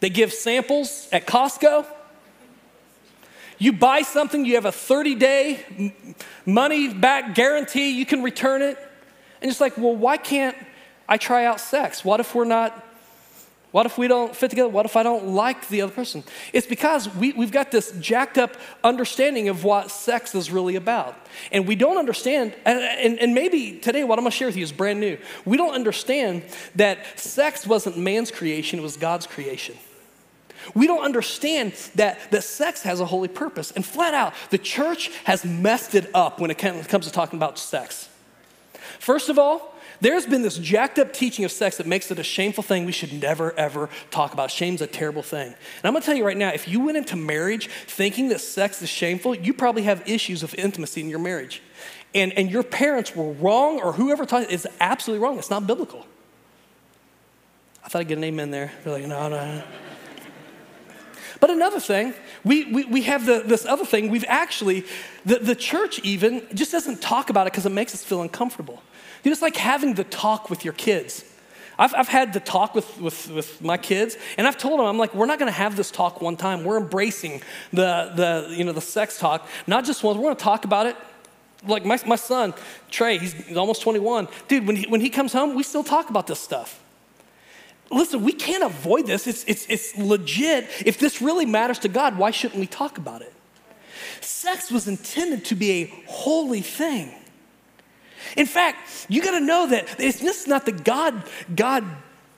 [0.00, 1.86] they give samples at Costco.
[3.58, 5.94] You buy something, you have a 30 day
[6.46, 8.78] money back guarantee, you can return it.
[9.42, 10.56] And it's like, well, why can't
[11.06, 12.02] I try out sex?
[12.02, 12.86] What if we're not
[13.72, 14.68] what if we don't fit together?
[14.68, 16.24] What if I don't like the other person?
[16.52, 21.16] It's because we, we've got this jacked up understanding of what sex is really about.
[21.52, 24.64] And we don't understand, and, and, and maybe today what I'm gonna share with you
[24.64, 25.18] is brand new.
[25.44, 26.42] We don't understand
[26.74, 29.76] that sex wasn't man's creation, it was God's creation.
[30.74, 33.70] We don't understand that, that sex has a holy purpose.
[33.70, 37.58] And flat out, the church has messed it up when it comes to talking about
[37.58, 38.08] sex.
[38.98, 42.22] First of all, there's been this jacked up teaching of sex that makes it a
[42.22, 44.50] shameful thing we should never, ever talk about.
[44.50, 45.46] Shame's a terrible thing.
[45.46, 48.80] And I'm gonna tell you right now if you went into marriage thinking that sex
[48.82, 51.62] is shameful, you probably have issues of intimacy in your marriage.
[52.14, 55.38] And, and your parents were wrong, or whoever taught is absolutely wrong.
[55.38, 56.06] It's not biblical.
[57.84, 58.72] I thought I'd get an amen there.
[58.82, 59.62] They're like, no, no, no.
[61.38, 62.12] But another thing,
[62.44, 64.84] we, we, we have the, this other thing, we've actually,
[65.24, 68.82] the, the church even just doesn't talk about it because it makes us feel uncomfortable.
[69.22, 71.24] You just like having the talk with your kids.
[71.78, 74.98] I've, I've had the talk with, with, with my kids, and I've told them, I'm
[74.98, 76.62] like, we're not gonna have this talk one time.
[76.62, 77.40] We're embracing
[77.72, 80.96] the, the, you know, the sex talk, not just once, we're gonna talk about it.
[81.66, 82.54] Like my, my son,
[82.90, 84.28] Trey, he's almost 21.
[84.48, 86.82] Dude, when he, when he comes home, we still talk about this stuff.
[87.90, 89.26] Listen, we can't avoid this.
[89.26, 90.68] It's, it's, it's legit.
[90.86, 93.32] If this really matters to God, why shouldn't we talk about it?
[94.20, 97.12] Sex was intended to be a holy thing.
[98.36, 101.84] In fact, you got to know that it's just not that God, God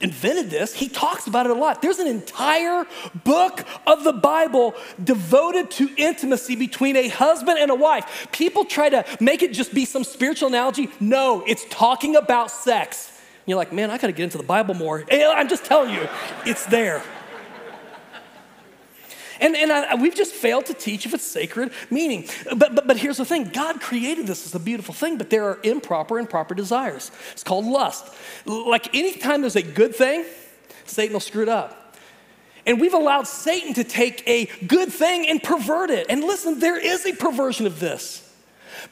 [0.00, 0.74] invented this.
[0.74, 1.80] He talks about it a lot.
[1.80, 2.86] There's an entire
[3.24, 8.26] book of the Bible devoted to intimacy between a husband and a wife.
[8.32, 10.90] People try to make it just be some spiritual analogy.
[10.98, 13.08] No, it's talking about sex.
[13.10, 15.04] And you're like, man, I got to get into the Bible more.
[15.10, 16.08] I'm just telling you,
[16.44, 17.02] it's there.
[19.42, 22.28] And, and I, we've just failed to teach if it's sacred meaning.
[22.56, 25.44] But, but, but here's the thing God created this as a beautiful thing, but there
[25.44, 27.10] are improper and proper desires.
[27.32, 28.14] It's called lust.
[28.46, 30.24] Like anytime there's a good thing,
[30.86, 31.96] Satan will screw it up.
[32.64, 36.06] And we've allowed Satan to take a good thing and pervert it.
[36.08, 38.20] And listen, there is a perversion of this.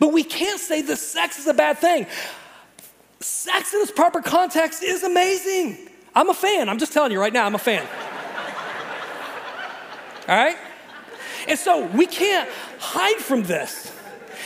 [0.01, 2.07] But we can't say that sex is a bad thing.
[3.21, 5.89] Sex in its proper context is amazing.
[6.13, 6.69] I'm a fan.
[6.69, 7.87] I'm just telling you right now, I'm a fan
[10.31, 10.57] all right?
[11.49, 13.93] And so we can't hide from this.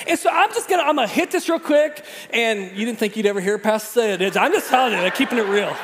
[0.09, 3.17] And so I'm just gonna, I'm gonna hit this real quick, and you didn't think
[3.17, 4.37] you'd ever hear Pastor say it.
[4.37, 5.77] I'm just telling you, they're keeping it real.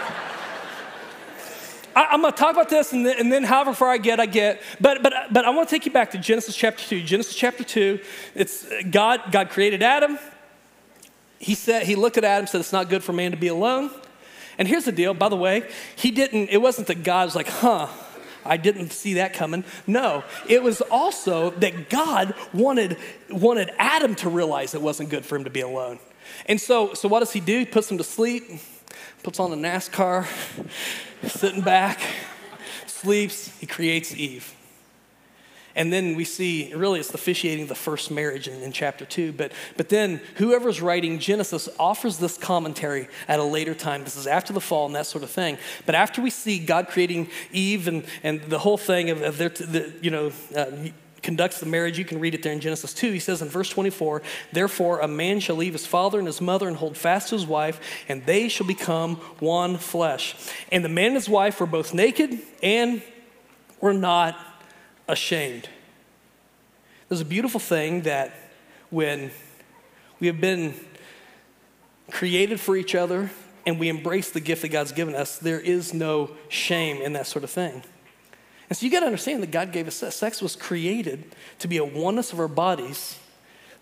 [1.95, 4.27] I, am gonna talk about this, and then, and then, however far I get, I
[4.27, 4.63] get.
[4.81, 7.03] But but but I want to take you back to Genesis chapter two.
[7.03, 8.01] Genesis chapter two.
[8.35, 9.21] It's God.
[9.31, 10.19] God created Adam.
[11.39, 13.91] He said he looked at Adam, said it's not good for man to be alone.
[14.59, 15.15] And here's the deal.
[15.15, 16.49] By the way, he didn't.
[16.49, 17.89] It wasn't that God was like, huh
[18.45, 19.65] I didn't see that coming.
[19.87, 22.97] No, it was also that God wanted,
[23.31, 25.99] wanted Adam to realize it wasn't good for him to be alone.
[26.47, 27.61] And so, so what does he do?
[27.61, 28.45] He puts him to sleep,
[29.23, 30.27] puts on a NASCAR,
[31.25, 32.01] sitting back,
[32.87, 34.55] sleeps, he creates Eve.
[35.81, 39.07] And then we see, really, it's the officiating of the first marriage in, in, chapter
[39.07, 39.33] two.
[39.33, 44.05] But, but then whoever's writing Genesis offers this commentary at a later time.
[44.05, 45.57] This is after the fall and that sort of thing.
[45.87, 49.49] But after we see God creating Eve and, and the whole thing of, of their,
[49.49, 50.67] the, you know, uh,
[51.23, 51.99] conducts the marriage.
[51.99, 53.13] You can read it there in Genesis 2.
[53.13, 54.21] He says in verse 24,
[54.53, 57.47] Therefore, a man shall leave his father and his mother and hold fast to his
[57.47, 60.37] wife, and they shall become one flesh.
[60.71, 63.03] And the man and his wife were both naked and
[63.81, 64.37] were not
[65.11, 65.69] ashamed.
[67.09, 68.33] There's a beautiful thing that
[68.91, 69.31] when
[70.21, 70.75] we have been
[72.11, 73.31] created for each other
[73.67, 77.27] and we embrace the gift that God's given us, there is no shame in that
[77.27, 77.83] sort of thing.
[78.69, 80.15] And so you got to understand that God gave us sex.
[80.15, 83.19] Sex was created to be a oneness of our bodies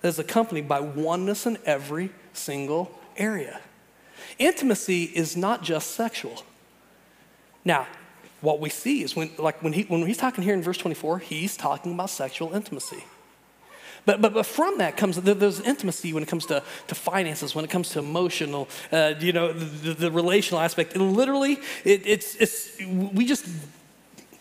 [0.01, 3.61] that is accompanied by oneness in every single area.
[4.39, 6.43] Intimacy is not just sexual.
[7.65, 7.87] Now,
[8.41, 11.19] what we see is when, like when, he, when he's talking here in verse 24,
[11.19, 13.05] he's talking about sexual intimacy.
[14.05, 17.65] But, but, but from that comes there's intimacy when it comes to, to finances, when
[17.65, 20.97] it comes to emotional, uh, you know, the, the, relational aspect.
[20.97, 23.47] Literally, it, it's, it's, we just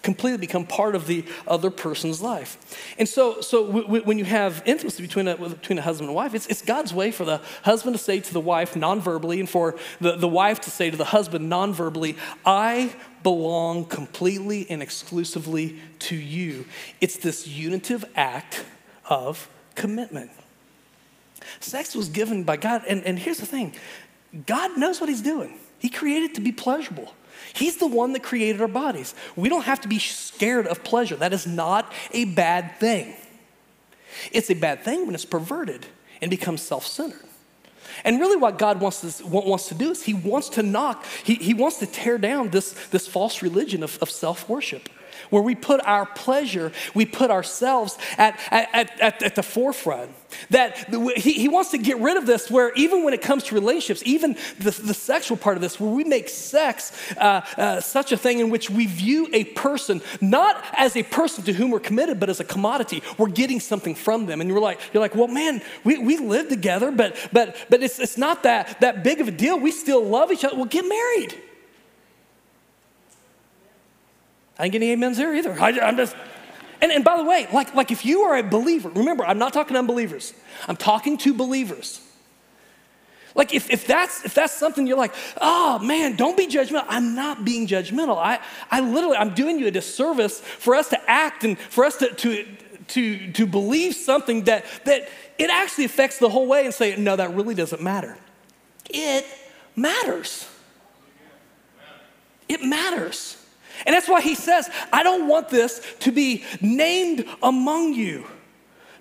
[0.04, 2.58] completely become part of the other person's life.
[2.98, 6.16] And so, so w- w- when you have intimacy between a, between a husband and
[6.16, 9.50] wife, it's, it's God's way for the husband to say to the wife non-verbally and
[9.50, 15.80] for the, the wife to say to the husband non-verbally, I belong completely and exclusively
[16.00, 16.66] to you.
[17.02, 18.66] It's this unitive act
[19.10, 20.32] of commitment.
[21.60, 23.74] Sex was given by God, and, and here's the thing
[24.46, 25.60] God knows what He's doing.
[25.80, 27.14] He created to be pleasurable.
[27.54, 29.14] He's the one that created our bodies.
[29.36, 31.16] We don't have to be scared of pleasure.
[31.16, 33.16] That is not a bad thing.
[34.32, 35.86] It's a bad thing when it's perverted
[36.22, 37.27] and becomes self centered.
[38.04, 41.36] And really, what God wants to, wants to do is He wants to knock, He,
[41.36, 44.90] he wants to tear down this, this false religion of, of self worship
[45.30, 50.12] where we put our pleasure, we put ourselves at, at, at, at the forefront.
[50.50, 53.56] That he, he wants to get rid of this, where even when it comes to
[53.56, 58.12] relationships, even the, the sexual part of this, where we make sex uh, uh, such
[58.12, 61.80] a thing in which we view a person not as a person to whom we're
[61.80, 63.02] committed, but as a commodity.
[63.18, 64.42] We're getting something from them.
[64.42, 68.00] And you're like, you're like well, man, we, we live together, but, but, but it's,
[68.00, 69.60] it's not that, that big of a deal.
[69.60, 70.56] We still love each other.
[70.56, 71.36] Well, get married.
[74.60, 75.60] I didn't get any amens there either.
[75.60, 76.16] I, am just,
[76.82, 79.54] and, and by the way, like, like if you are a believer, remember, I'm not
[79.54, 80.34] talking to unbelievers,
[80.68, 82.02] I'm talking to believers.
[83.36, 86.86] Like if, if that's if that's something you're like, oh man, don't be judgmental.
[86.90, 88.18] I'm not being judgmental.
[88.18, 88.40] I,
[88.72, 92.12] I literally I'm doing you a disservice for us to act and for us to
[92.16, 92.46] to
[92.88, 97.16] to, to believe something that that it actually affects the whole way and say, no,
[97.16, 98.18] that really doesn't matter.
[98.90, 99.24] It
[99.76, 100.50] matters.
[102.50, 103.38] It matters.
[103.86, 108.26] And that's why he says, I don't want this to be named among you.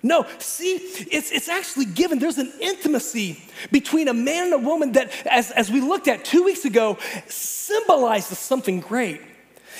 [0.03, 2.19] No, see, it's, it's actually given.
[2.19, 6.23] There's an intimacy between a man and a woman that, as, as we looked at
[6.23, 6.97] two weeks ago,
[7.27, 9.21] symbolizes something great.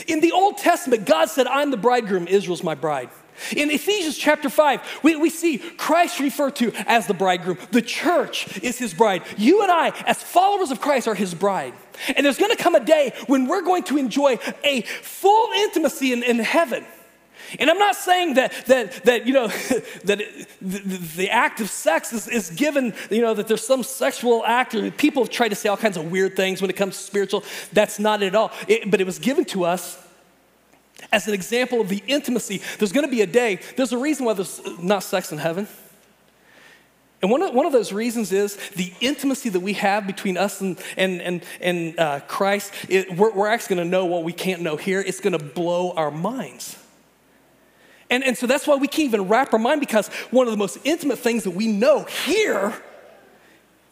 [0.08, 3.10] In the Old Testament, God said, I'm the bridegroom, Israel's my bride.
[3.56, 7.58] In Ephesians chapter 5, we, we see Christ referred to as the bridegroom.
[7.72, 9.24] The church is his bride.
[9.38, 11.74] You and I, as followers of Christ, are his bride.
[12.16, 16.24] And there's gonna come a day when we're going to enjoy a full intimacy in,
[16.24, 16.86] in heaven.
[17.60, 19.48] And I'm not saying that, that, that you know,
[20.06, 20.22] that
[20.62, 20.80] the,
[21.16, 24.92] the, act of sex is, is given, you know, that there's some sexual act, or
[24.92, 27.44] people tried to say all kinds of weird things when it comes to spiritual.
[27.74, 28.52] That's not at all.
[28.68, 29.98] It, but it was given to us
[31.12, 32.62] as an example of the intimacy.
[32.80, 35.68] There's going to be a day, there's a reason why there's not sex in heaven.
[37.22, 40.62] And one of, one of those reasons is the intimacy that we have between us
[40.62, 42.72] and, and, and, and uh, Christ.
[42.90, 45.02] It, we're, we're actually going to know what we can't know here.
[45.02, 46.78] It's going to blow our minds.
[48.10, 50.58] And, and so that's why we can't even wrap our mind because one of the
[50.58, 52.74] most intimate things that we know here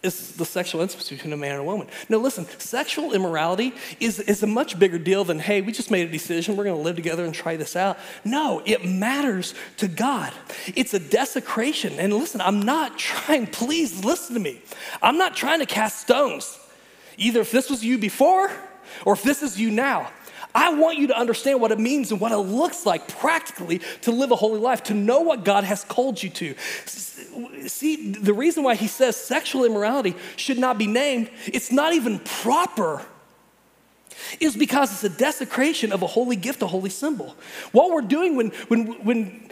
[0.06, 1.88] is the sexual intimacy between a man and a woman.
[2.08, 6.08] No, listen, sexual immorality is, is a much bigger deal than, hey, we just made
[6.08, 7.98] a decision, we're gonna live together and try this out.
[8.24, 10.32] No, it matters to God.
[10.68, 12.00] It's a desecration.
[12.00, 14.62] And listen, I'm not trying, please listen to me.
[15.02, 16.60] I'm not trying to cast stones.
[17.18, 18.52] Either if this was you before
[19.06, 20.12] or if this is you now.
[20.56, 24.12] I want you to understand what it means and what it looks like practically to
[24.12, 26.56] live a holy life, to know what God has called you to.
[27.68, 32.20] See, the reason why he says sexual immorality should not be named, it's not even
[32.20, 33.06] proper
[34.40, 37.36] is because it's a desecration of a holy gift, a holy symbol.
[37.72, 39.50] What we're doing when, when, when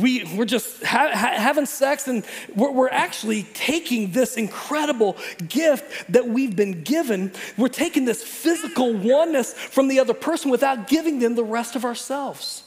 [0.00, 2.24] we, we're just ha- ha- having sex and
[2.54, 5.16] we're, we're actually taking this incredible
[5.48, 10.88] gift that we've been given, we're taking this physical oneness from the other person without
[10.88, 12.64] giving them the rest of ourselves.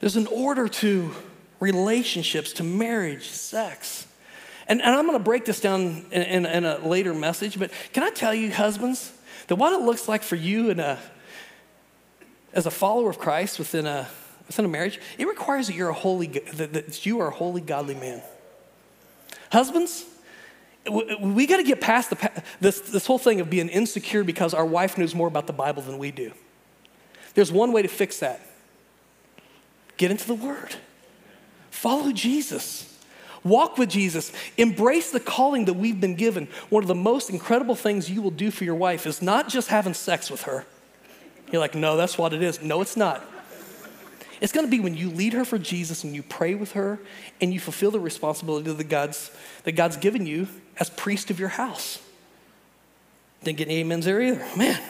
[0.00, 1.14] There's an order to
[1.60, 4.06] relationships, to marriage, sex.
[4.68, 7.70] And, and I'm going to break this down in, in, in, a later message, but
[7.92, 9.12] can I tell you, husbands,
[9.48, 10.98] that what it looks like for you in a,
[12.52, 14.08] as a follower of Christ within a,
[14.46, 17.60] within a marriage, it requires that you're a holy, that, that you are a holy,
[17.60, 18.22] godly man.
[19.50, 20.04] Husbands,
[21.20, 24.66] we got to get past the, this, this whole thing of being insecure because our
[24.66, 26.32] wife knows more about the Bible than we do.
[27.34, 28.40] There's one way to fix that
[29.96, 30.76] get into the Word,
[31.70, 32.95] follow Jesus.
[33.46, 34.32] Walk with Jesus.
[34.56, 36.48] Embrace the calling that we've been given.
[36.68, 39.68] One of the most incredible things you will do for your wife is not just
[39.68, 40.64] having sex with her.
[41.52, 42.60] You're like, no, that's what it is.
[42.60, 43.24] No, it's not.
[44.40, 46.98] It's going to be when you lead her for Jesus and you pray with her
[47.40, 49.30] and you fulfill the responsibility that God's,
[49.62, 52.02] that God's given you as priest of your house.
[53.44, 54.44] Didn't get any amens there either.
[54.56, 54.80] Man.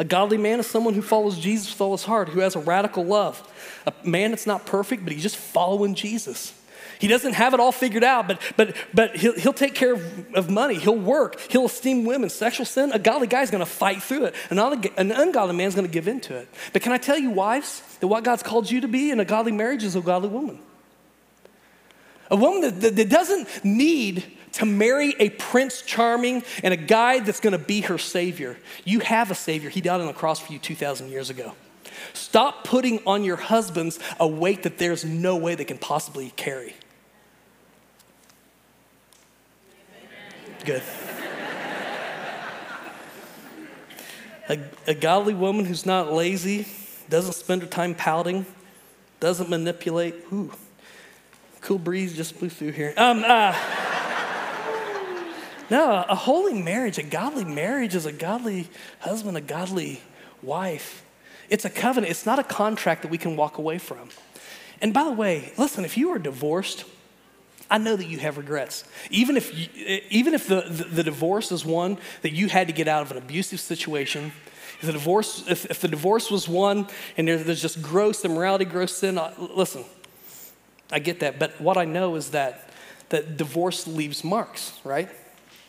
[0.00, 2.60] A godly man is someone who follows Jesus with all his heart, who has a
[2.60, 3.46] radical love.
[3.84, 6.57] A man that's not perfect, but he's just following Jesus.
[6.98, 10.34] He doesn't have it all figured out, but, but, but he'll, he'll take care of,
[10.34, 10.74] of money.
[10.74, 11.38] He'll work.
[11.50, 12.28] He'll esteem women.
[12.28, 14.34] Sexual sin, a godly guy's going to fight through it.
[14.50, 16.48] An, an ungodly man's going to give in to it.
[16.72, 19.24] But can I tell you, wives, that what God's called you to be in a
[19.24, 20.58] godly marriage is a godly woman?
[22.30, 27.20] A woman that, that, that doesn't need to marry a prince charming and a guy
[27.20, 28.56] that's going to be her savior.
[28.84, 29.70] You have a savior.
[29.70, 31.54] He died on the cross for you 2,000 years ago.
[32.12, 36.74] Stop putting on your husbands a weight that there's no way they can possibly carry.
[40.68, 40.82] Good.
[44.50, 46.66] a, a godly woman who's not lazy,
[47.08, 48.44] doesn't spend her time pouting,
[49.18, 50.14] doesn't manipulate.
[50.30, 50.52] Ooh,
[51.62, 52.92] cool breeze just blew through here.
[52.98, 53.56] Um, uh,
[55.70, 58.68] no, a holy marriage, a godly marriage is a godly
[59.00, 60.02] husband, a godly
[60.42, 61.02] wife.
[61.48, 64.10] It's a covenant, it's not a contract that we can walk away from.
[64.82, 66.84] And by the way, listen, if you are divorced,
[67.70, 68.84] I know that you have regrets.
[69.10, 72.72] Even if, you, even if the, the, the, divorce is one that you had to
[72.72, 74.32] get out of an abusive situation,
[74.80, 78.64] if the divorce, if, if the divorce was one and there's, there's just gross immorality,
[78.64, 79.84] gross sin, I, listen,
[80.90, 81.38] I get that.
[81.38, 82.70] But what I know is that,
[83.10, 85.10] that divorce leaves marks, right?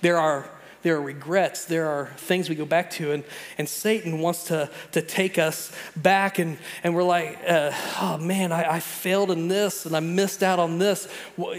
[0.02, 0.50] There are,
[0.82, 3.24] there are regrets, there are things we go back to, and,
[3.58, 7.72] and Satan wants to, to take us back, and, and we're like, uh,
[8.02, 11.08] oh man, I, I failed in this and I missed out on this.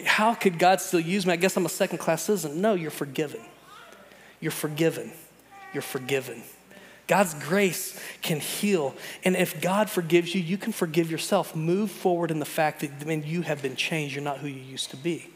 [0.04, 1.32] How could God still use me?
[1.32, 2.60] I guess I'm a second class citizen.
[2.60, 3.40] No, you're forgiven.
[4.40, 5.12] You're forgiven.
[5.74, 6.42] You're forgiven.
[7.06, 8.94] God's grace can heal.
[9.24, 11.56] And if God forgives you, you can forgive yourself.
[11.56, 14.14] Move forward in the fact that man, you have been changed.
[14.14, 15.28] You're not who you used to be.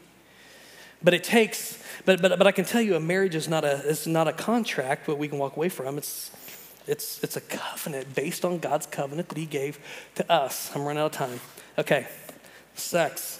[1.05, 3.73] But it takes, but, but, but I can tell you a marriage is not a,
[3.87, 5.99] is not a contract that we can walk away from.
[5.99, 6.31] It's,
[6.87, 9.77] it's, it's a covenant based on God's covenant that He gave
[10.15, 10.71] to us.
[10.73, 11.39] I'm running out of time.
[11.77, 12.07] Okay,
[12.73, 13.39] sex.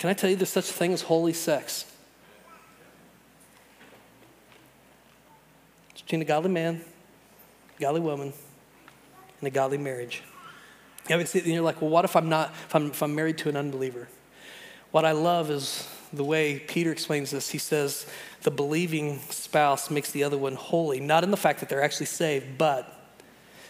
[0.00, 1.84] Can I tell you there's such a thing as holy sex?
[5.92, 6.80] It's between a godly man,
[7.78, 8.32] godly woman,
[9.40, 10.24] and a godly marriage.
[11.08, 13.56] And you're like, well, what if I'm not, if I'm, if I'm married to an
[13.56, 14.08] unbeliever?
[14.90, 17.50] What I love is the way Peter explains this.
[17.50, 18.06] He says,
[18.42, 22.06] the believing spouse makes the other one holy, not in the fact that they're actually
[22.06, 22.92] saved, but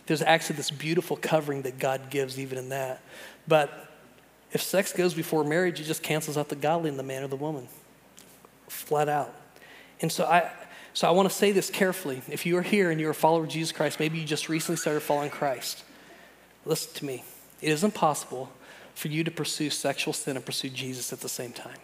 [0.06, 3.00] there's actually this beautiful covering that God gives even in that.
[3.48, 3.88] But
[4.52, 7.28] if sex goes before marriage, it just cancels out the godly in the man or
[7.28, 7.68] the woman,
[8.68, 9.34] flat out.
[10.00, 10.50] And so I,
[10.92, 12.22] so I want to say this carefully.
[12.28, 14.76] If you are here and you're a follower of Jesus Christ, maybe you just recently
[14.76, 15.82] started following Christ,
[16.64, 17.24] listen to me.
[17.60, 18.50] It is impossible
[18.96, 21.76] for you to pursue sexual sin and pursue Jesus at the same time.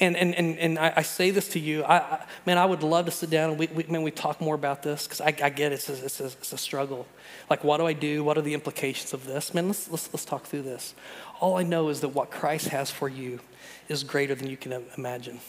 [0.00, 2.82] And, and, and, and I, I say this to you, I, I, man, I would
[2.82, 5.34] love to sit down and we, we, man, we talk more about this because I,
[5.42, 7.06] I get it, it's a, it's, a, it's a struggle.
[7.50, 8.24] Like, what do I do?
[8.24, 9.52] What are the implications of this?
[9.52, 10.94] Man, let's, let's, let's talk through this.
[11.40, 13.40] All I know is that what Christ has for you
[13.88, 15.40] is greater than you can imagine.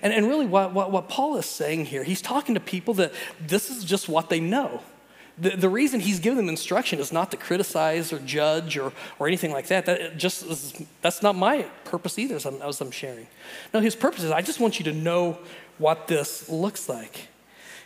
[0.00, 3.12] And, and really, what, what, what Paul is saying here, he's talking to people that
[3.40, 4.82] this is just what they know.
[5.38, 9.26] The, the reason he's giving them instruction is not to criticize or judge or, or
[9.26, 9.84] anything like that.
[9.84, 13.26] That just is, that's not my purpose either, as I'm, as I'm sharing.
[13.74, 15.38] No, his purpose is I just want you to know
[15.78, 17.28] what this looks like.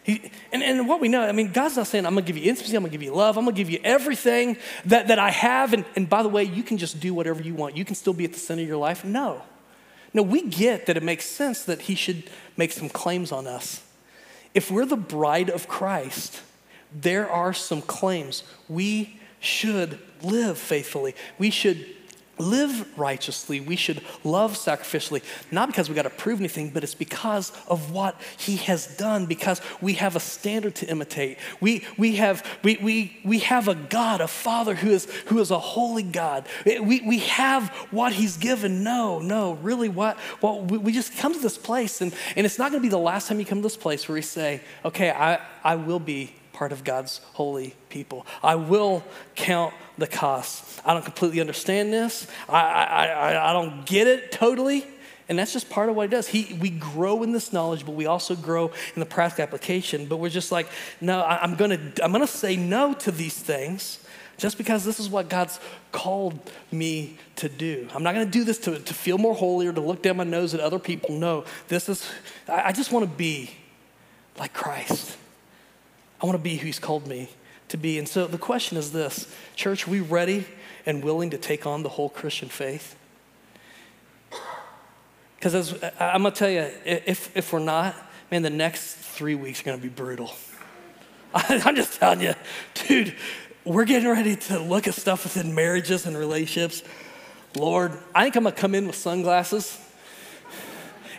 [0.02, 2.48] He, and, and what we know, I mean, God's not saying, I'm gonna give you
[2.48, 5.72] intimacy, I'm gonna give you love, I'm gonna give you everything that, that I have.
[5.72, 7.76] And, and by the way, you can just do whatever you want.
[7.76, 9.04] You can still be at the center of your life.
[9.04, 9.42] No.
[10.14, 12.24] No, we get that it makes sense that he should
[12.56, 13.82] make some claims on us.
[14.54, 16.40] If we're the bride of Christ,
[16.92, 18.42] there are some claims.
[18.68, 21.14] We should live faithfully.
[21.38, 21.86] We should
[22.40, 23.60] live righteously.
[23.60, 27.92] We should love sacrificially, not because we got to prove anything, but it's because of
[27.92, 31.38] what he has done, because we have a standard to imitate.
[31.60, 35.50] We, we, have, we, we, we have a God, a Father who is, who is
[35.50, 36.46] a holy God.
[36.66, 38.82] Eh, we, we have what he's given.
[38.82, 42.58] No, no, really, what, Well, we, we just come to this place, and, and it's
[42.58, 44.62] not going to be the last time you come to this place where we say,
[44.84, 48.26] okay, I, I will be part of God's holy people.
[48.42, 49.02] I will
[49.34, 50.78] count the costs.
[50.84, 52.26] I don't completely understand this.
[52.50, 54.86] I, I, I, I don't get it totally.
[55.30, 56.28] And that's just part of what he does.
[56.28, 60.04] He, we grow in this knowledge, but we also grow in the practical application.
[60.04, 60.68] But we're just like,
[61.00, 64.04] no, I, I'm gonna, I'm gonna say no to these things
[64.36, 65.60] just because this is what God's
[65.92, 66.38] called
[66.70, 67.88] me to do.
[67.94, 70.24] I'm not gonna do this to, to feel more holy or to look down my
[70.24, 71.18] nose at other people.
[71.18, 72.06] No, this is,
[72.46, 73.50] I, I just wanna be
[74.38, 75.16] like Christ.
[76.22, 77.28] I want to be who He's called me
[77.68, 77.98] to be.
[77.98, 80.46] And so the question is this Church, are we ready
[80.86, 82.96] and willing to take on the whole Christian faith?
[85.36, 87.94] Because I'm going to tell you, if, if we're not,
[88.30, 90.32] man, the next three weeks are gonna be brutal.
[91.34, 92.34] I'm just telling you,
[92.74, 93.14] dude,
[93.64, 96.82] we're getting ready to look at stuff within marriages and relationships.
[97.56, 99.78] Lord, I think I'm gonna come in with sunglasses.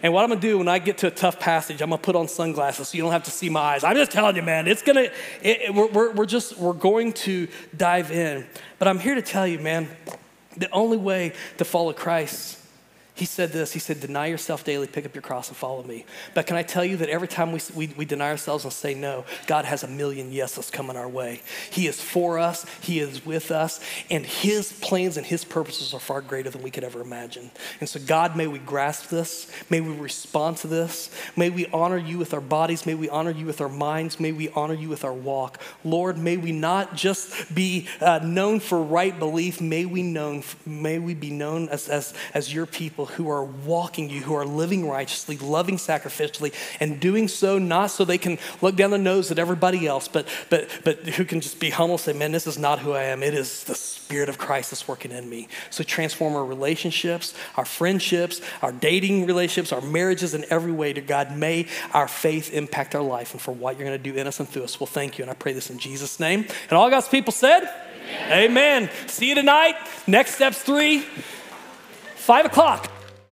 [0.04, 2.16] And what I'm gonna do when I get to a tough passage, I'm gonna put
[2.16, 3.84] on sunglasses so you don't have to see my eyes.
[3.84, 7.14] I'm just telling you, man, it's gonna, it, it, we're, we're, we're just, we're going
[7.14, 8.46] to dive in.
[8.80, 9.88] But I'm here to tell you, man,
[10.58, 12.61] the only way to follow Christ
[13.22, 16.06] he said this He said, Deny yourself daily, pick up your cross, and follow me.
[16.34, 18.96] But can I tell you that every time we, we, we deny ourselves and say
[18.96, 21.42] no, God has a million yeses coming our way.
[21.70, 26.00] He is for us, He is with us, and His plans and His purposes are
[26.00, 27.52] far greater than we could ever imagine.
[27.80, 31.98] And so, God, may we grasp this, may we respond to this, may we honor
[31.98, 34.90] you with our bodies, may we honor you with our minds, may we honor you
[34.90, 35.62] with our walk.
[35.84, 40.98] Lord, may we not just be uh, known for right belief, may we, known, may
[40.98, 44.46] we be known as, as, as your people people who are walking you, who are
[44.46, 49.32] living righteously, loving sacrificially, and doing so not so they can look down the nose
[49.32, 52.48] at everybody else, but, but, but who can just be humble and say, Man, this
[52.48, 53.24] is not who I am.
[53.24, 55.48] It is the Spirit of Christ that's working in me.
[55.70, 61.02] So transform our relationships, our friendships, our dating relationships, our marriages in every way to
[61.02, 61.36] God.
[61.36, 64.40] May our faith impact our life and for what you're going to do in us
[64.40, 64.80] and through us.
[64.80, 65.24] Well, thank you.
[65.24, 66.46] And I pray this in Jesus' name.
[66.70, 67.64] And all God's people said,
[68.26, 68.84] Amen.
[68.84, 68.90] Amen.
[69.08, 69.76] See you tonight.
[70.08, 71.06] Next steps three.
[72.16, 72.92] Five o'clock.